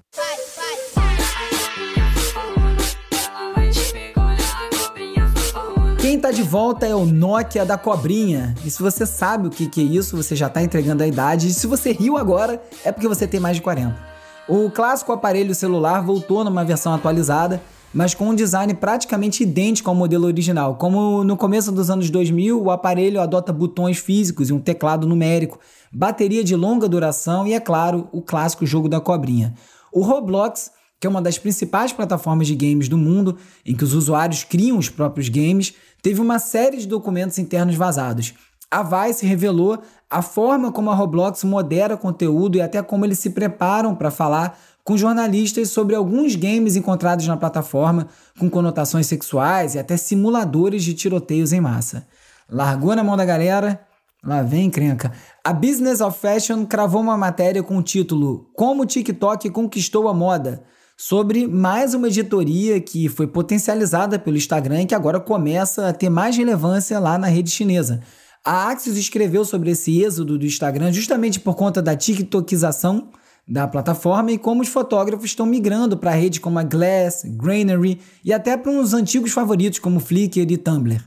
Quem 6.01 6.19
tá 6.19 6.31
de 6.31 6.43
volta 6.43 6.85
é 6.85 6.93
o 6.93 7.05
Nokia 7.05 7.63
da 7.63 7.77
cobrinha. 7.77 8.53
E 8.65 8.69
se 8.69 8.81
você 8.81 9.05
sabe 9.05 9.47
o 9.47 9.49
que, 9.49 9.69
que 9.69 9.79
é 9.79 9.85
isso, 9.85 10.17
você 10.17 10.35
já 10.35 10.49
tá 10.49 10.61
entregando 10.61 11.01
a 11.01 11.07
idade. 11.07 11.47
E 11.47 11.53
se 11.53 11.65
você 11.65 11.93
riu 11.93 12.17
agora, 12.17 12.61
é 12.83 12.91
porque 12.91 13.07
você 13.07 13.25
tem 13.25 13.39
mais 13.39 13.55
de 13.55 13.61
40. 13.61 13.95
O 14.49 14.69
clássico 14.69 15.13
aparelho 15.13 15.55
celular 15.55 16.01
voltou 16.01 16.43
numa 16.43 16.65
versão 16.65 16.93
atualizada 16.93 17.61
mas 17.93 18.13
com 18.13 18.29
um 18.29 18.35
design 18.35 18.73
praticamente 18.73 19.43
idêntico 19.43 19.89
ao 19.89 19.95
modelo 19.95 20.25
original. 20.25 20.75
Como 20.75 21.23
no 21.23 21.35
começo 21.35 21.71
dos 21.71 21.89
anos 21.89 22.09
2000, 22.09 22.61
o 22.61 22.71
aparelho 22.71 23.21
adota 23.21 23.51
botões 23.51 23.97
físicos 23.97 24.49
e 24.49 24.53
um 24.53 24.59
teclado 24.59 25.07
numérico, 25.07 25.59
bateria 25.91 26.43
de 26.43 26.55
longa 26.55 26.87
duração 26.87 27.45
e, 27.45 27.53
é 27.53 27.59
claro, 27.59 28.07
o 28.11 28.21
clássico 28.21 28.65
jogo 28.65 28.87
da 28.87 29.01
cobrinha. 29.01 29.53
O 29.91 30.01
Roblox, 30.01 30.71
que 30.99 31.07
é 31.07 31.09
uma 31.09 31.21
das 31.21 31.37
principais 31.37 31.91
plataformas 31.91 32.47
de 32.47 32.55
games 32.55 32.87
do 32.87 32.97
mundo, 32.97 33.37
em 33.65 33.75
que 33.75 33.83
os 33.83 33.93
usuários 33.93 34.43
criam 34.43 34.77
os 34.77 34.89
próprios 34.89 35.27
games, 35.27 35.73
teve 36.01 36.21
uma 36.21 36.39
série 36.39 36.77
de 36.77 36.87
documentos 36.87 37.37
internos 37.37 37.75
vazados. 37.75 38.33
A 38.69 38.83
Vice 38.83 39.25
revelou 39.25 39.79
a 40.09 40.21
forma 40.21 40.71
como 40.71 40.89
a 40.89 40.95
Roblox 40.95 41.43
modera 41.43 41.97
conteúdo 41.97 42.57
e 42.57 42.61
até 42.61 42.81
como 42.81 43.05
eles 43.05 43.19
se 43.19 43.31
preparam 43.31 43.93
para 43.93 44.09
falar 44.09 44.57
com 44.83 44.97
jornalistas 44.97 45.69
sobre 45.69 45.95
alguns 45.95 46.35
games 46.35 46.75
encontrados 46.75 47.27
na 47.27 47.37
plataforma 47.37 48.07
com 48.39 48.49
conotações 48.49 49.07
sexuais 49.07 49.75
e 49.75 49.79
até 49.79 49.97
simuladores 49.97 50.83
de 50.83 50.93
tiroteios 50.93 51.53
em 51.53 51.61
massa. 51.61 52.07
Largou 52.49 52.95
na 52.95 53.03
mão 53.03 53.15
da 53.15 53.25
galera? 53.25 53.79
Lá 54.23 54.43
vem, 54.43 54.69
crenca. 54.69 55.11
A 55.43 55.51
Business 55.51 55.99
of 55.99 56.19
Fashion 56.19 56.65
cravou 56.65 57.01
uma 57.01 57.17
matéria 57.17 57.63
com 57.63 57.77
o 57.77 57.81
título 57.81 58.49
Como 58.53 58.83
o 58.83 58.85
TikTok 58.85 59.49
conquistou 59.49 60.07
a 60.07 60.13
moda, 60.13 60.63
sobre 60.95 61.47
mais 61.47 61.95
uma 61.95 62.07
editoria 62.07 62.79
que 62.79 63.09
foi 63.09 63.25
potencializada 63.25 64.19
pelo 64.19 64.37
Instagram 64.37 64.83
e 64.83 64.85
que 64.85 64.93
agora 64.93 65.19
começa 65.19 65.87
a 65.89 65.93
ter 65.93 66.11
mais 66.11 66.37
relevância 66.37 66.99
lá 66.99 67.17
na 67.17 67.25
rede 67.25 67.49
chinesa. 67.49 68.01
A 68.45 68.67
Axios 68.69 68.97
escreveu 68.97 69.43
sobre 69.43 69.71
esse 69.71 69.99
êxodo 70.03 70.37
do 70.37 70.45
Instagram 70.45 70.91
justamente 70.91 71.39
por 71.39 71.55
conta 71.55 71.81
da 71.81 71.95
TikTokização 71.95 73.09
da 73.51 73.67
plataforma 73.67 74.31
e 74.31 74.37
como 74.37 74.61
os 74.61 74.69
fotógrafos 74.69 75.25
estão 75.25 75.45
migrando 75.45 75.97
para 75.97 76.11
redes 76.11 76.39
como 76.39 76.57
a 76.57 76.63
Glass, 76.63 77.23
Granary 77.25 77.99
e 78.23 78.31
até 78.31 78.55
para 78.55 78.71
uns 78.71 78.93
antigos 78.93 79.33
favoritos 79.33 79.77
como 79.77 79.99
Flickr 79.99 80.49
e 80.49 80.57
Tumblr. 80.57 81.03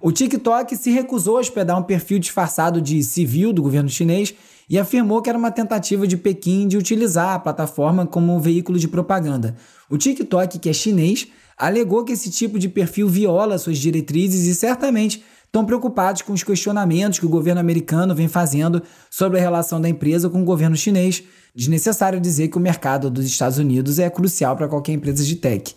O 0.00 0.12
TikTok 0.12 0.76
se 0.76 0.92
recusou 0.92 1.36
a 1.36 1.40
hospedar 1.40 1.76
um 1.76 1.82
perfil 1.82 2.20
disfarçado 2.20 2.80
de 2.80 3.02
civil 3.02 3.52
do 3.52 3.60
governo 3.60 3.88
chinês 3.88 4.32
e 4.70 4.78
afirmou 4.78 5.20
que 5.20 5.28
era 5.28 5.36
uma 5.36 5.50
tentativa 5.50 6.06
de 6.06 6.16
Pequim 6.16 6.68
de 6.68 6.76
utilizar 6.76 7.34
a 7.34 7.38
plataforma 7.40 8.06
como 8.06 8.32
um 8.32 8.38
veículo 8.38 8.78
de 8.78 8.86
propaganda. 8.86 9.56
O 9.90 9.98
TikTok, 9.98 10.60
que 10.60 10.68
é 10.68 10.72
chinês, 10.72 11.26
alegou 11.58 12.04
que 12.04 12.12
esse 12.12 12.30
tipo 12.30 12.56
de 12.56 12.68
perfil 12.68 13.08
viola 13.08 13.58
suas 13.58 13.78
diretrizes 13.78 14.46
e 14.46 14.54
certamente 14.54 15.24
estão 15.54 15.64
preocupados 15.64 16.20
com 16.22 16.32
os 16.32 16.42
questionamentos 16.42 17.20
que 17.20 17.26
o 17.26 17.28
governo 17.28 17.60
americano 17.60 18.12
vem 18.12 18.26
fazendo 18.26 18.82
sobre 19.08 19.38
a 19.38 19.40
relação 19.40 19.80
da 19.80 19.88
empresa 19.88 20.28
com 20.28 20.42
o 20.42 20.44
governo 20.44 20.76
chinês, 20.76 21.22
Desnecessário 21.54 22.20
dizer 22.20 22.48
que 22.48 22.58
o 22.58 22.60
mercado 22.60 23.08
dos 23.08 23.24
Estados 23.24 23.58
Unidos 23.58 24.00
é 24.00 24.10
crucial 24.10 24.56
para 24.56 24.66
qualquer 24.66 24.90
empresa 24.90 25.22
de 25.22 25.36
tech. 25.36 25.72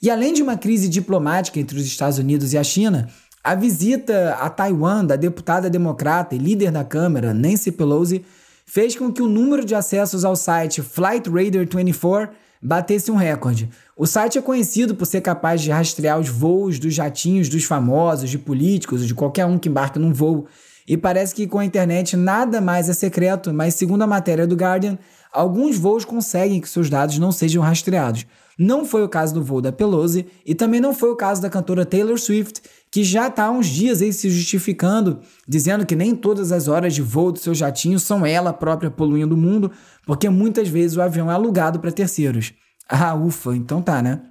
E 0.00 0.08
além 0.08 0.32
de 0.32 0.42
uma 0.42 0.56
crise 0.56 0.88
diplomática 0.88 1.60
entre 1.60 1.76
os 1.76 1.84
Estados 1.84 2.16
Unidos 2.16 2.54
e 2.54 2.56
a 2.56 2.64
China, 2.64 3.06
a 3.44 3.54
visita 3.54 4.34
a 4.40 4.48
Taiwan 4.48 5.04
da 5.04 5.16
deputada 5.16 5.68
democrata 5.68 6.34
e 6.34 6.38
líder 6.38 6.70
da 6.70 6.82
Câmara, 6.82 7.34
Nancy 7.34 7.70
Pelosi, 7.70 8.24
fez 8.64 8.96
com 8.96 9.12
que 9.12 9.20
o 9.20 9.28
número 9.28 9.62
de 9.62 9.74
acessos 9.74 10.24
ao 10.24 10.34
site 10.34 10.80
Flight 10.80 11.28
Radar 11.28 11.66
24 11.70 12.30
batesse 12.62 13.10
um 13.10 13.16
recorde. 13.16 13.68
O 13.96 14.06
site 14.06 14.38
é 14.38 14.42
conhecido 14.42 14.94
por 14.94 15.06
ser 15.06 15.20
capaz 15.20 15.60
de 15.60 15.70
rastrear 15.70 16.18
os 16.18 16.28
voos 16.28 16.78
dos 16.78 16.94
jatinhos 16.94 17.48
dos 17.48 17.64
famosos, 17.64 18.30
de 18.30 18.38
políticos, 18.38 19.06
de 19.06 19.14
qualquer 19.14 19.46
um 19.46 19.58
que 19.58 19.68
embarque 19.68 19.98
num 19.98 20.12
voo. 20.12 20.46
E 20.86 20.96
parece 20.96 21.34
que 21.34 21.46
com 21.46 21.58
a 21.58 21.64
internet 21.64 22.16
nada 22.16 22.60
mais 22.60 22.88
é 22.88 22.92
secreto, 22.94 23.52
mas 23.52 23.74
segundo 23.74 24.02
a 24.02 24.06
matéria 24.06 24.46
do 24.46 24.56
Guardian, 24.56 24.98
alguns 25.32 25.76
voos 25.76 26.04
conseguem 26.04 26.60
que 26.60 26.68
seus 26.68 26.88
dados 26.88 27.18
não 27.18 27.30
sejam 27.30 27.62
rastreados. 27.62 28.26
Não 28.58 28.84
foi 28.84 29.04
o 29.04 29.08
caso 29.08 29.32
do 29.34 29.42
voo 29.42 29.60
da 29.60 29.70
Pelosi 29.70 30.26
e 30.44 30.52
também 30.52 30.80
não 30.80 30.92
foi 30.92 31.10
o 31.10 31.16
caso 31.16 31.40
da 31.40 31.48
cantora 31.48 31.86
Taylor 31.86 32.18
Swift, 32.18 32.60
que 32.90 33.04
já 33.04 33.28
está 33.28 33.44
há 33.44 33.50
uns 33.50 33.68
dias 33.68 34.02
aí 34.02 34.12
se 34.12 34.28
justificando, 34.28 35.20
dizendo 35.46 35.86
que 35.86 35.94
nem 35.94 36.16
todas 36.16 36.50
as 36.50 36.66
horas 36.66 36.92
de 36.92 37.00
voo 37.00 37.30
do 37.30 37.38
seu 37.38 37.54
jatinho 37.54 38.00
são 38.00 38.26
ela 38.26 38.52
própria 38.52 38.90
poluindo 38.90 39.36
o 39.36 39.38
mundo, 39.38 39.70
porque 40.04 40.28
muitas 40.28 40.68
vezes 40.68 40.96
o 40.96 41.02
avião 41.02 41.30
é 41.30 41.34
alugado 41.34 41.78
para 41.78 41.92
terceiros. 41.92 42.52
Ah, 42.88 43.14
ufa, 43.14 43.54
então 43.54 43.80
tá, 43.80 44.02
né? 44.02 44.22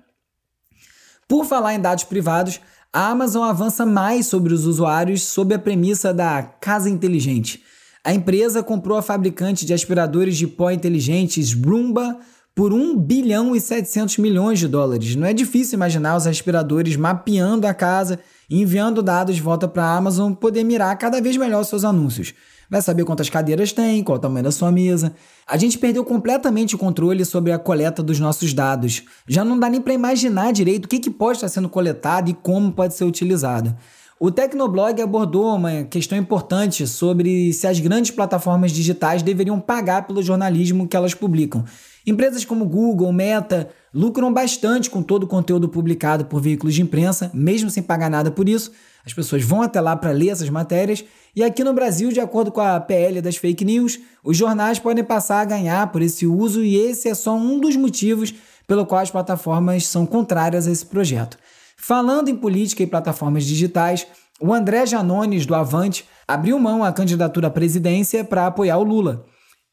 Por 1.26 1.46
falar 1.46 1.76
em 1.76 1.80
dados 1.80 2.04
privados, 2.04 2.60
a 2.92 3.10
Amazon 3.10 3.48
avança 3.48 3.86
mais 3.86 4.26
sobre 4.26 4.54
os 4.54 4.66
usuários 4.66 5.22
sob 5.22 5.54
a 5.56 5.60
premissa 5.60 6.14
da 6.14 6.44
casa 6.44 6.90
inteligente. 6.90 7.62
A 8.04 8.14
empresa 8.14 8.64
comprou 8.64 8.98
a 8.98 9.02
fabricante 9.02 9.66
de 9.66 9.74
aspiradores 9.74 10.38
de 10.38 10.48
pó 10.48 10.72
inteligentes 10.72 11.54
Roomba 11.54 12.18
por 12.58 12.74
1 12.74 12.98
bilhão 12.98 13.56
e 13.56 13.62
700 13.62 14.18
milhões 14.18 14.58
de 14.58 14.68
dólares. 14.68 15.16
Não 15.16 15.28
é 15.28 15.32
difícil 15.32 15.76
imaginar 15.76 16.18
os 16.18 16.26
aspiradores 16.26 16.96
mapeando 16.96 17.68
a 17.68 17.74
casa 17.74 18.20
enviando 18.50 19.04
dados 19.04 19.36
de 19.36 19.42
volta 19.44 19.68
para 19.68 19.84
a 19.84 19.96
Amazon 19.96 20.34
poder 20.34 20.64
mirar 20.64 20.98
cada 20.98 21.22
vez 21.22 21.38
melhor 21.38 21.64
seus 21.64 21.84
anúncios. 21.84 22.34
Vai 22.68 22.82
saber 22.82 23.06
quantas 23.06 23.30
cadeiras 23.30 23.72
tem, 23.72 24.04
qual 24.04 24.18
o 24.18 24.20
tamanho 24.20 24.46
da 24.46 24.52
sua 24.52 24.72
mesa. 24.72 25.14
A 25.46 25.56
gente 25.56 25.78
perdeu 25.78 26.04
completamente 26.04 26.74
o 26.74 26.80
controle 26.80 27.24
sobre 27.26 27.52
a 27.52 27.60
coleta 27.60 28.02
dos 28.02 28.20
nossos 28.20 28.56
dados. 28.56 29.04
Já 29.28 29.46
não 29.46 29.60
dá 29.60 29.70
nem 29.70 29.80
para 29.80 29.94
imaginar 29.94 30.52
direito 30.52 30.86
o 30.86 30.88
que, 30.88 30.98
que 30.98 31.12
pode 31.12 31.38
estar 31.38 31.50
sendo 31.50 31.70
coletado 31.70 32.32
e 32.32 32.34
como 32.34 32.72
pode 32.72 32.96
ser 32.96 33.06
utilizado. 33.06 33.76
O 34.20 34.32
Tecnoblog 34.32 35.00
abordou 35.00 35.56
uma 35.56 35.84
questão 35.84 36.18
importante 36.18 36.88
sobre 36.88 37.54
se 37.54 37.68
as 37.68 37.80
grandes 37.80 38.10
plataformas 38.10 38.72
digitais 38.72 39.22
deveriam 39.22 39.60
pagar 39.60 40.08
pelo 40.08 40.24
jornalismo 40.24 40.88
que 40.88 40.98
elas 40.98 41.14
publicam. 41.14 41.64
Empresas 42.08 42.46
como 42.46 42.64
Google, 42.64 43.12
Meta 43.12 43.70
lucram 43.94 44.32
bastante 44.32 44.90
com 44.90 45.04
todo 45.04 45.24
o 45.24 45.28
conteúdo 45.28 45.68
publicado 45.68 46.24
por 46.24 46.42
veículos 46.42 46.74
de 46.74 46.82
imprensa, 46.82 47.30
mesmo 47.34 47.70
sem 47.70 47.84
pagar 47.84 48.10
nada 48.10 48.32
por 48.32 48.48
isso. 48.48 48.72
As 49.06 49.14
pessoas 49.14 49.44
vão 49.44 49.62
até 49.62 49.82
lá 49.82 49.94
para 49.94 50.12
ler 50.12 50.30
essas 50.30 50.50
matérias. 50.50 51.04
E 51.36 51.44
aqui 51.44 51.66
no 51.66 51.74
Brasil, 51.74 52.10
de 52.10 52.22
acordo 52.22 52.50
com 52.50 52.62
a 52.62 52.80
PL 52.80 53.22
das 53.22 53.36
fake 53.36 53.66
news, 53.66 54.00
os 54.24 54.38
jornais 54.38 54.80
podem 54.80 55.04
passar 55.04 55.42
a 55.42 55.46
ganhar 55.46 55.92
por 55.92 56.02
esse 56.02 56.26
uso, 56.26 56.64
e 56.64 56.78
esse 56.78 57.10
é 57.10 57.14
só 57.14 57.36
um 57.36 57.60
dos 57.60 57.76
motivos 57.76 58.34
pelo 58.66 58.86
qual 58.86 59.02
as 59.02 59.12
plataformas 59.12 59.86
são 59.86 60.06
contrárias 60.06 60.66
a 60.66 60.72
esse 60.72 60.86
projeto. 60.86 61.38
Falando 61.76 62.30
em 62.30 62.36
política 62.38 62.84
e 62.84 62.88
plataformas 62.88 63.44
digitais, 63.44 64.08
o 64.40 64.54
André 64.54 64.86
Janones, 64.86 65.46
do 65.46 65.54
Avante, 65.54 66.06
abriu 66.26 66.58
mão 66.58 66.86
à 66.86 66.94
candidatura 66.94 67.48
à 67.48 67.52
presidência 67.52 68.24
para 68.24 68.48
apoiar 68.48 68.78
o 68.78 68.84
Lula. 68.84 69.26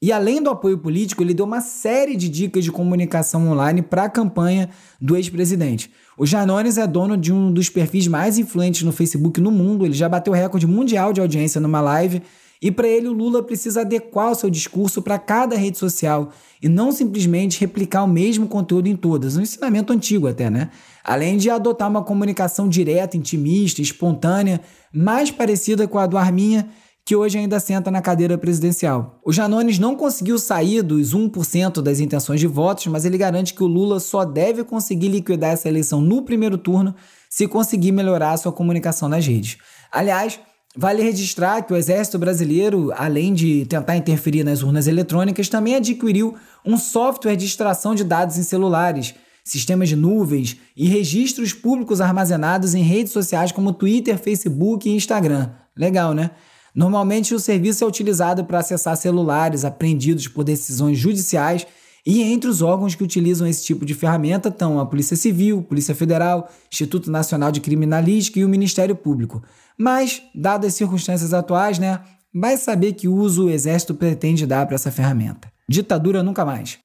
E 0.05 0.12
além 0.12 0.43
do 0.43 0.51
apoio 0.51 0.77
político, 0.77 1.23
ele 1.23 1.33
deu 1.33 1.47
uma 1.47 1.62
série 1.62 2.14
de 2.14 2.29
dicas 2.29 2.62
de 2.62 2.71
comunicação 2.71 3.49
online 3.49 3.81
para 3.81 4.05
a 4.05 4.09
campanha 4.11 4.69
do 5.01 5.17
ex-presidente. 5.17 5.90
O 6.19 6.27
Janones 6.27 6.77
é 6.77 6.87
dono 6.87 7.17
de 7.17 7.33
um 7.33 7.51
dos 7.51 7.71
perfis 7.71 8.07
mais 8.07 8.37
influentes 8.37 8.83
no 8.83 8.93
Facebook 8.93 9.40
no 9.40 9.51
mundo, 9.51 9.83
ele 9.87 9.95
já 9.95 10.07
bateu 10.07 10.35
recorde 10.35 10.67
mundial 10.67 11.11
de 11.11 11.23
audiência 11.23 11.59
numa 11.59 11.81
live 11.81 12.21
E 12.61 12.71
para 12.71 12.87
ele, 12.87 13.09
o 13.09 13.14
Lula 13.14 13.43
precisa 13.43 13.81
adequar 13.81 14.31
o 14.31 14.35
seu 14.35 14.51
discurso 14.51 15.01
para 15.01 15.19
cada 15.19 15.57
rede 15.57 15.79
social 15.79 16.33
e 16.62 16.69
não 16.69 16.93
simplesmente 16.93 17.59
replicar 17.59 18.05
o 18.05 18.09
mesmo 18.09 18.47
conteúdo 18.47 18.88
em 18.88 18.97
todas, 18.97 19.38
um 19.38 19.40
ensinamento 19.40 19.90
antigo 19.90 20.29
até, 20.29 20.51
né? 20.51 20.69
Além 21.03 21.38
de 21.38 21.49
adotar 21.49 21.88
uma 21.88 22.03
comunicação 22.03 22.69
direta, 22.69 23.17
intimista, 23.17 23.81
espontânea, 23.81 24.61
mais 24.93 25.31
parecida 25.31 25.88
com 25.88 25.99
a 25.99 26.07
do 26.07 26.19
Arminha, 26.19 26.69
que 27.05 27.14
hoje 27.14 27.38
ainda 27.38 27.61
senta 27.61 27.90
na 27.90 28.01
cadeira 28.01 28.38
presidencial. 28.38 29.21
O 29.25 29.33
Janones 29.33 29.79
não 29.79 29.95
conseguiu 29.95 30.38
sair 30.38 30.83
dos 30.83 31.14
1% 31.14 31.83
das 31.83 32.01
intenções 32.01 32.40
de 32.40 32.47
votos, 32.47 32.87
mas 32.87 33.05
ele 33.05 33.19
garante 33.19 33.53
que 33.53 33.62
o 33.62 33.67
Lula 33.67 34.01
só 34.01 34.25
deve 34.25 34.64
conseguir 34.64 35.09
liquidar 35.09 35.51
essa 35.51 35.69
eleição 35.69 36.01
no 36.01 36.23
primeiro 36.23 36.57
turno 36.57 36.95
se 37.29 37.47
conseguir 37.47 37.93
melhorar 37.93 38.33
a 38.33 38.37
sua 38.37 38.53
comunicação 38.53 39.09
nas 39.09 39.27
redes. 39.27 39.59
Aliás, 39.93 40.40
Vale 40.77 41.05
registrar 41.05 41.62
que 41.62 41.73
o 41.73 41.77
Exército 41.77 42.19
Brasileiro, 42.19 42.90
além 42.97 43.33
de 43.33 43.64
tentar 43.67 43.97
interferir 43.97 44.43
nas 44.43 44.61
urnas 44.61 44.88
eletrônicas, 44.88 45.49
também 45.49 45.77
adquiriu 45.77 46.35
um 46.67 46.77
software 46.77 47.37
de 47.37 47.47
extração 47.47 47.95
de 47.95 48.03
dados 48.03 48.38
em 48.38 48.43
celulares, 48.43 49.14
sistemas 49.45 49.88
de 49.88 49.95
nuvens 49.95 50.57
e 50.77 50.88
registros 50.88 51.53
públicos 51.53 52.01
armazenados 52.01 52.75
em 52.75 52.83
redes 52.83 53.12
sociais 53.12 53.53
como 53.53 53.73
Twitter, 53.73 54.19
Facebook 54.19 54.88
e 54.88 54.97
Instagram. 54.97 55.51
Legal, 55.77 56.12
né? 56.12 56.33
Normalmente 56.75 57.35
o 57.35 57.39
serviço 57.39 57.85
é 57.85 57.87
utilizado 57.87 58.45
para 58.45 58.59
acessar 58.59 58.97
celulares 58.97 59.65
apreendidos 59.65 60.27
por 60.27 60.43
decisões 60.43 60.99
judiciais 60.99 61.67
e 62.07 62.23
entre 62.23 62.51
os 62.51 62.61
órgãos 62.61 62.95
que 62.95 63.05
utilizam 63.05 63.47
esse 63.47 63.65
tipo 63.65 63.87
de 63.87 63.95
ferramenta 63.95 64.49
estão 64.49 64.79
a 64.79 64.85
Polícia 64.85 65.17
Civil, 65.17 65.63
Polícia 65.63 65.95
Federal, 65.95 66.51
Instituto 66.71 67.11
Nacional 67.11 67.51
de 67.51 67.61
Criminalística 67.61 68.39
e 68.39 68.45
o 68.45 68.49
Ministério 68.49 68.95
Público. 68.95 69.43
Mas, 69.79 70.21
dadas 70.35 70.69
as 70.69 70.75
circunstâncias 70.75 71.33
atuais, 71.33 71.79
né, 71.79 72.01
vai 72.35 72.57
saber 72.57 72.93
que 72.93 73.09
uso 73.09 73.47
o 73.47 73.51
Exército 73.51 73.95
pretende 73.95 74.47
dar 74.47 74.67
para 74.67 74.75
essa 74.75 74.91
ferramenta. 74.91 75.51
Ditadura 75.69 76.23
nunca 76.23 76.45
mais. 76.45 76.79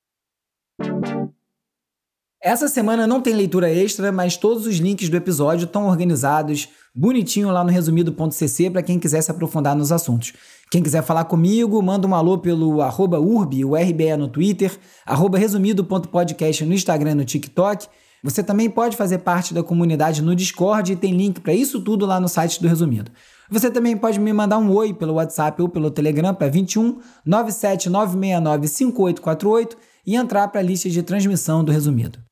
Essa 2.42 2.70
semana 2.70 3.06
não 3.06 3.20
tem 3.20 3.34
leitura 3.34 3.70
extra, 3.70 4.14
mas 4.14 4.38
todos 4.38 4.66
os 4.66 4.78
links 4.78 5.10
do 5.10 5.18
episódio 5.18 5.66
estão 5.66 5.88
organizados 5.88 6.70
bonitinho 6.96 7.52
lá 7.52 7.66
no 7.66 7.70
resumido.cc 7.70 8.70
para 8.70 8.82
quem 8.82 8.98
quiser 8.98 9.22
se 9.22 9.30
aprofundar 9.30 9.76
nos 9.76 9.92
assuntos. 9.92 10.32
Quem 10.72 10.82
quiser 10.82 11.04
falar 11.04 11.26
comigo, 11.26 11.82
manda 11.82 12.08
um 12.08 12.16
alô 12.16 12.38
pelo 12.38 12.82
arroba 12.82 13.20
urb, 13.20 13.66
o 13.66 13.76
RBE 13.76 14.16
no 14.18 14.30
Twitter, 14.30 14.72
arroba 15.06 15.38
resumido.podcast 15.38 16.64
no 16.64 16.74
Instagram 16.74 17.12
e 17.12 17.16
no 17.16 17.26
TikTok. 17.26 17.88
Você 18.24 18.42
também 18.42 18.70
pode 18.70 18.96
fazer 18.96 19.18
parte 19.18 19.54
da 19.54 19.62
comunidade 19.62 20.22
no 20.22 20.34
Discord 20.34 20.94
e 20.94 20.96
tem 20.96 21.12
link 21.12 21.42
para 21.42 21.54
isso 21.54 21.82
tudo 21.82 22.06
lá 22.06 22.22
no 22.22 22.30
site 22.30 22.62
do 22.62 22.70
Resumido. 22.70 23.12
Você 23.52 23.70
também 23.70 23.98
pode 23.98 24.18
me 24.18 24.32
mandar 24.32 24.60
um 24.60 24.72
oi 24.72 24.94
pelo 24.94 25.16
WhatsApp 25.16 25.62
ou 25.62 25.68
pelo 25.68 25.92
Telegram 25.92 26.34
para 26.34 26.48
21 26.48 27.00
97969 27.26 28.68
5848 28.68 29.78
e 30.06 30.16
entrar 30.16 30.48
para 30.48 30.62
a 30.62 30.64
lista 30.64 30.90
de 30.90 31.04
transmissão 31.04 31.64
do 31.64 31.72
Resumido. 31.72 32.29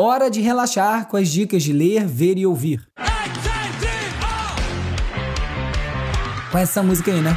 Hora 0.00 0.30
de 0.30 0.40
relaxar 0.40 1.08
com 1.08 1.16
as 1.16 1.28
dicas 1.28 1.62
de 1.62 1.72
ler, 1.72 2.06
ver 2.06 2.38
e 2.38 2.46
ouvir. 2.46 2.86
Com 6.52 6.58
essa 6.58 6.82
música 6.84 7.10
aí, 7.10 7.20
né? 7.20 7.36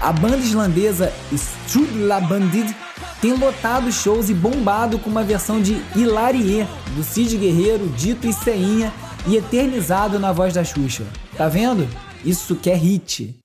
A 0.00 0.12
banda 0.12 0.38
islandesa 0.38 1.12
Strudla 1.30 2.20
Bandid 2.20 2.74
tem 3.20 3.32
lotado 3.34 3.92
shows 3.92 4.28
e 4.28 4.34
bombado 4.34 4.98
com 4.98 5.08
uma 5.08 5.22
versão 5.22 5.62
de 5.62 5.74
Hilarie, 5.94 6.66
do 6.96 7.04
Cid 7.04 7.36
Guerreiro, 7.36 7.86
dito 7.90 8.26
e 8.26 8.32
ceinha 8.32 8.92
e 9.26 9.36
eternizado 9.36 10.18
na 10.18 10.32
voz 10.32 10.54
da 10.54 10.64
Xuxa. 10.64 11.04
Tá 11.36 11.46
vendo? 11.48 11.86
Isso 12.24 12.56
que 12.56 12.70
é 12.70 12.74
hit. 12.74 13.38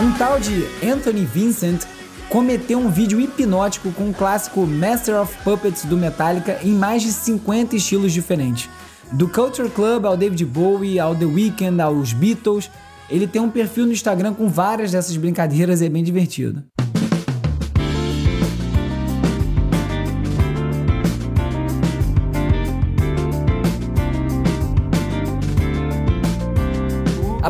Um 0.00 0.12
tal 0.18 0.40
de 0.40 0.66
Anthony 0.84 1.24
Vincent 1.24 1.82
cometeu 2.28 2.80
um 2.80 2.90
vídeo 2.90 3.20
hipnótico 3.20 3.92
com 3.92 4.10
o 4.10 4.12
clássico 4.12 4.66
Master 4.66 5.20
of 5.20 5.32
Puppets 5.44 5.84
do 5.84 5.96
Metallica 5.96 6.58
em 6.64 6.72
mais 6.72 7.02
de 7.02 7.12
50 7.12 7.76
estilos 7.76 8.12
diferentes. 8.12 8.68
Do 9.12 9.28
Culture 9.28 9.68
Club 9.68 10.06
ao 10.06 10.16
David 10.16 10.44
Bowie, 10.44 10.98
ao 10.98 11.14
The 11.14 11.26
Weeknd, 11.26 11.80
aos 11.80 12.12
Beatles, 12.12 12.68
ele 13.08 13.28
tem 13.28 13.40
um 13.40 13.50
perfil 13.50 13.86
no 13.86 13.92
Instagram 13.92 14.34
com 14.34 14.48
várias 14.48 14.90
dessas 14.90 15.16
brincadeiras 15.16 15.80
e 15.80 15.86
é 15.86 15.88
bem 15.88 16.02
divertido. 16.02 16.64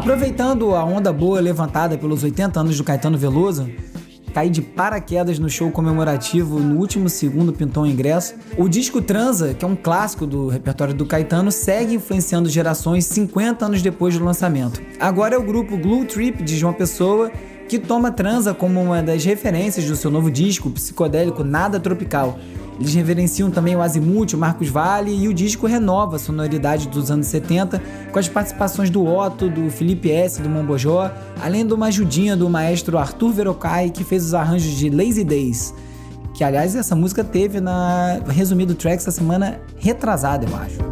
Aproveitando 0.03 0.75
a 0.75 0.85
onda 0.85 1.12
boa 1.12 1.41
levantada 1.41 1.97
pelos 1.97 2.25
80 2.25 2.59
anos 2.59 2.77
do 2.77 2.83
Caetano 2.83 3.17
Veloso, 3.17 3.71
caí 4.35 4.51
de 4.51 4.61
paraquedas 4.61 5.38
no 5.38 5.49
show 5.49 5.71
comemorativo 5.71 6.59
no 6.59 6.81
último 6.81 7.09
segundo 7.09 7.53
pintou 7.53 7.85
um 7.85 7.87
ingresso. 7.87 8.35
O 8.59 8.69
disco 8.69 9.01
Transa, 9.01 9.55
que 9.55 9.65
é 9.65 9.69
um 9.69 9.77
clássico 9.77 10.27
do 10.27 10.49
repertório 10.49 10.93
do 10.93 11.07
Caetano, 11.07 11.53
segue 11.53 11.95
influenciando 11.95 12.49
gerações 12.49 13.05
50 13.07 13.65
anos 13.65 13.81
depois 13.81 14.19
do 14.19 14.25
lançamento. 14.25 14.83
Agora 14.99 15.37
é 15.37 15.38
o 15.38 15.43
grupo 15.45 15.79
Glue 15.79 16.05
Trip 16.05 16.43
de 16.43 16.59
João 16.59 16.73
Pessoa 16.73 17.31
que 17.69 17.79
toma 17.79 18.11
Transa 18.11 18.53
como 18.53 18.83
uma 18.83 19.03
das 19.03 19.25
referências 19.25 19.87
do 19.87 19.95
seu 19.95 20.11
novo 20.11 20.33
disco 20.33 20.69
psicodélico 20.69 21.45
Nada 21.45 21.79
Tropical. 21.79 22.38
Eles 22.79 22.95
reverenciam 22.95 23.51
também 23.51 23.77
o 23.77 23.83
Azimuth, 23.83 24.35
o 24.35 24.39
Marcos 24.39 24.69
Vale 24.69 25.15
e 25.15 25.29
o 25.29 25.35
disco 25.35 25.67
renova 25.67 26.17
a 26.17 26.19
sonoridade 26.19 26.89
dos 26.89 27.11
anos 27.11 27.27
70 27.27 27.81
com 28.11 28.19
as 28.19 28.29
participações 28.29 28.91
do 28.91 29.07
Otto, 29.07 29.49
do 29.49 29.71
Felipe 29.71 30.11
S, 30.11 30.41
do 30.41 30.49
Mombojó, 30.49 31.11
além 31.41 31.67
de 31.67 31.75
uma 31.75 31.87
ajudinha 31.87 32.37
do 32.37 32.49
maestro 32.49 32.99
Arthur 32.99 33.33
Verocai 33.33 33.91
que 33.91 34.05
fez 34.05 34.25
os 34.25 34.35
arranjos 34.35 34.73
de 34.73 34.91
Lazy 34.91 35.25
Days. 35.25 35.75
Que 36.35 36.43
aliás 36.43 36.75
essa 36.75 36.97
música 36.97 37.23
teve 37.23 37.61
na 37.61 38.21
resumido 38.29 38.75
track 38.75 38.97
essa 38.97 39.11
semana 39.11 39.61
retrasada, 39.77 40.47
eu 40.49 40.57
acho. 40.57 40.92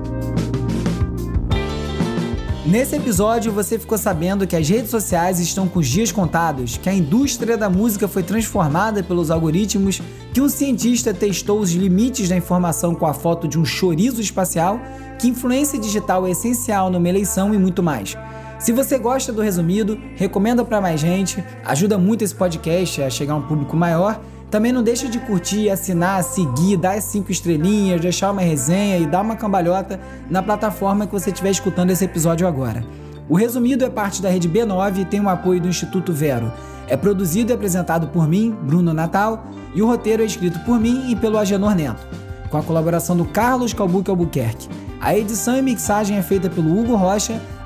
Nesse 2.71 2.95
episódio, 2.95 3.51
você 3.51 3.81
ficou 3.81 3.99
sabendo 3.99 4.47
que 4.47 4.55
as 4.55 4.69
redes 4.69 4.93
sociais 4.93 5.41
estão 5.41 5.67
com 5.67 5.81
os 5.81 5.89
dias 5.89 6.13
contados, 6.13 6.77
que 6.77 6.89
a 6.89 6.95
indústria 6.95 7.59
da 7.59 7.69
música 7.69 8.07
foi 8.07 8.23
transformada 8.23 9.03
pelos 9.03 9.29
algoritmos, 9.29 10.01
que 10.33 10.41
um 10.41 10.49
cientista 10.49 11.13
testou 11.13 11.59
os 11.59 11.73
limites 11.73 12.29
da 12.29 12.37
informação 12.37 12.95
com 12.95 13.07
a 13.07 13.13
foto 13.13 13.49
de 13.49 13.59
um 13.59 13.65
chorizo 13.65 14.21
espacial, 14.21 14.81
que 15.19 15.27
influência 15.27 15.81
digital 15.81 16.25
é 16.29 16.31
essencial 16.31 16.91
numa 16.91 17.09
eleição 17.09 17.53
e 17.53 17.59
muito 17.59 17.83
mais. 17.83 18.17
Se 18.61 18.71
você 18.71 18.99
gosta 18.99 19.33
do 19.33 19.43
resumido, 19.43 19.99
recomenda 20.15 20.65
para 20.65 20.81
mais 20.81 21.01
gente, 21.01 21.43
ajuda 21.65 21.99
muito 21.99 22.23
esse 22.23 22.37
podcast 22.37 23.03
a 23.03 23.11
chegar 23.11 23.33
a 23.33 23.39
um 23.39 23.43
público 23.43 23.77
maior 23.77 24.21
também 24.51 24.73
não 24.73 24.83
deixa 24.83 25.09
de 25.09 25.19
curtir, 25.21 25.71
assinar, 25.71 26.25
seguir, 26.25 26.77
dar 26.77 26.97
as 26.97 27.05
cinco 27.05 27.31
estrelinhas, 27.31 28.01
deixar 28.01 28.33
uma 28.33 28.41
resenha 28.41 28.99
e 28.99 29.07
dar 29.07 29.23
uma 29.23 29.37
cambalhota 29.37 30.01
na 30.29 30.43
plataforma 30.43 31.07
que 31.07 31.13
você 31.13 31.31
estiver 31.31 31.51
escutando 31.51 31.91
esse 31.91 32.05
episódio 32.05 32.47
agora. 32.49 32.85
O 33.29 33.37
resumido 33.37 33.85
é 33.85 33.89
parte 33.89 34.21
da 34.21 34.29
rede 34.29 34.49
B9 34.49 34.99
e 34.99 35.05
tem 35.05 35.21
o 35.21 35.29
apoio 35.29 35.61
do 35.61 35.69
Instituto 35.69 36.13
Vero. 36.13 36.53
É 36.89 36.97
produzido 36.97 37.53
e 37.53 37.55
apresentado 37.55 38.09
por 38.09 38.27
mim, 38.27 38.57
Bruno 38.65 38.93
Natal, 38.93 39.45
e 39.73 39.81
o 39.81 39.87
roteiro 39.87 40.25
é 40.25 40.27
escrito 40.27 40.59
por 40.65 40.81
mim 40.81 41.09
e 41.09 41.15
pelo 41.15 41.39
Agenor 41.39 41.77
Neto, 41.77 42.05
com 42.51 42.57
a 42.57 42.63
colaboração 42.63 43.17
do 43.17 43.25
Carlos 43.25 43.73
Calbuque 43.73 44.11
Albuquerque. 44.11 44.69
A 45.01 45.17
edição 45.17 45.57
e 45.57 45.63
mixagem 45.63 46.17
é 46.17 46.23
feita 46.23 46.51
pelo 46.51 46.77
Hugo 46.77 46.97
Rocha, 46.97 47.41